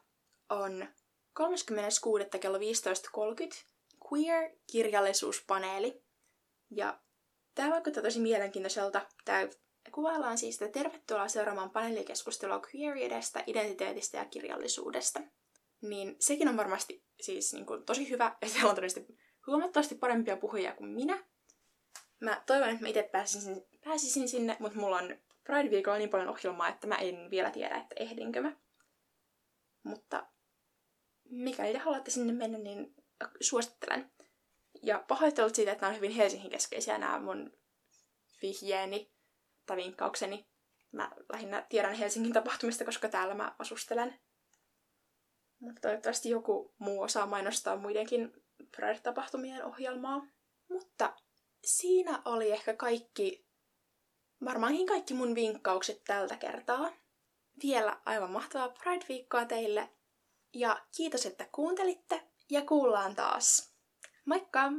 on 0.50 0.88
36. 1.34 2.26
kello 2.42 2.58
15.30 2.58 2.64
queer-kirjallisuuspaneeli. 4.12 6.04
Ja 6.70 7.00
tämä 7.56 7.70
vaikuttaa 7.70 8.04
tosi 8.04 8.20
mielenkiintoiselta. 8.20 9.08
Tämä 9.26 9.48
kuvaillaan 9.92 10.38
siis, 10.38 10.62
että 10.62 10.80
tervetuloa 10.80 11.28
seuraamaan 11.28 11.70
paneelikeskustelua 11.70 12.62
queeriedestä, 12.76 13.44
identiteetistä 13.48 14.18
ja 14.18 14.26
kirjallisuudesta. 14.26 15.22
Niin 15.82 16.16
sekin 16.20 16.48
on 16.48 16.58
varmasti 16.58 17.04
siis 17.22 17.54
niin 17.54 17.66
kuin, 17.66 17.86
tosi 17.86 18.10
hyvä, 18.10 18.36
ja 18.42 18.50
siellä 18.50 18.70
on 18.70 18.76
todennäköisesti 18.76 19.18
huomattavasti 19.48 19.96
parempia 19.96 20.38
puhujia 20.38 20.76
kuin 20.76 20.90
minä. 20.90 21.26
Mä 22.20 22.44
toivon, 22.46 22.70
että 22.70 22.82
mä 22.82 22.88
itse 22.88 23.10
pääsisin, 23.12 23.68
pääsisin 23.86 24.30
sinne, 24.30 24.58
mutta 24.60 24.80
mulla 24.80 24.98
on 24.98 25.18
Pride-viikolla 25.44 25.98
niin 25.98 26.10
paljon 26.10 26.30
ohjelmaa, 26.30 26.68
että 26.68 26.88
mä 26.88 26.96
en 26.96 27.30
vielä 27.32 27.52
tiedä, 27.52 27.76
että 27.78 27.96
ehdinkö 28.00 28.42
mä. 28.42 28.56
Mutta 29.84 30.28
mikäli 31.30 31.72
te 31.72 31.78
haluatte 31.78 32.12
sinne 32.12 32.34
mennä, 32.34 32.58
niin 32.58 32.96
suosittelen. 33.42 34.12
Ja 34.84 35.04
pahoittelut 35.08 35.56
siitä, 35.56 35.72
että 35.72 35.82
nämä 35.82 35.90
on 35.90 35.96
hyvin 35.96 36.12
Helsingin 36.12 36.52
keskeisiä 36.52 36.98
nämä 36.98 37.20
mun 37.20 37.52
vihjeeni 38.42 39.12
tai 39.72 39.78
vinkkaukseni. 39.78 40.48
Mä 40.92 41.12
lähinnä 41.34 41.66
tiedän 41.70 41.94
Helsingin 41.94 42.34
tapahtumista, 42.34 42.86
koska 42.86 43.10
täällä 43.10 43.34
mä 43.34 43.56
asustelen. 43.60 44.20
Mutta 45.60 45.82
toivottavasti 45.82 46.30
joku 46.30 46.76
muu 46.78 47.02
osaa 47.02 47.26
mainostaa 47.26 47.76
muidenkin 47.76 48.34
Pride-tapahtumien 48.78 49.64
ohjelmaa. 49.66 50.28
Mutta 50.70 51.16
siinä 51.64 52.22
oli 52.26 52.52
ehkä 52.52 52.74
kaikki, 52.74 53.48
varmaankin 54.46 54.88
kaikki 54.88 55.14
mun 55.14 55.36
vinkkaukset 55.36 56.04
tältä 56.04 56.38
kertaa. 56.38 56.92
Vielä 57.64 58.02
aivan 58.06 58.32
mahtavaa 58.32 58.70
Pride-viikkoa 58.70 59.46
teille. 59.46 59.90
Ja 60.54 60.86
kiitos, 60.96 61.26
että 61.26 61.48
kuuntelitte. 61.52 62.24
Ja 62.50 62.62
kuullaan 62.62 63.16
taas. 63.16 63.76
Moikka! 64.26 64.72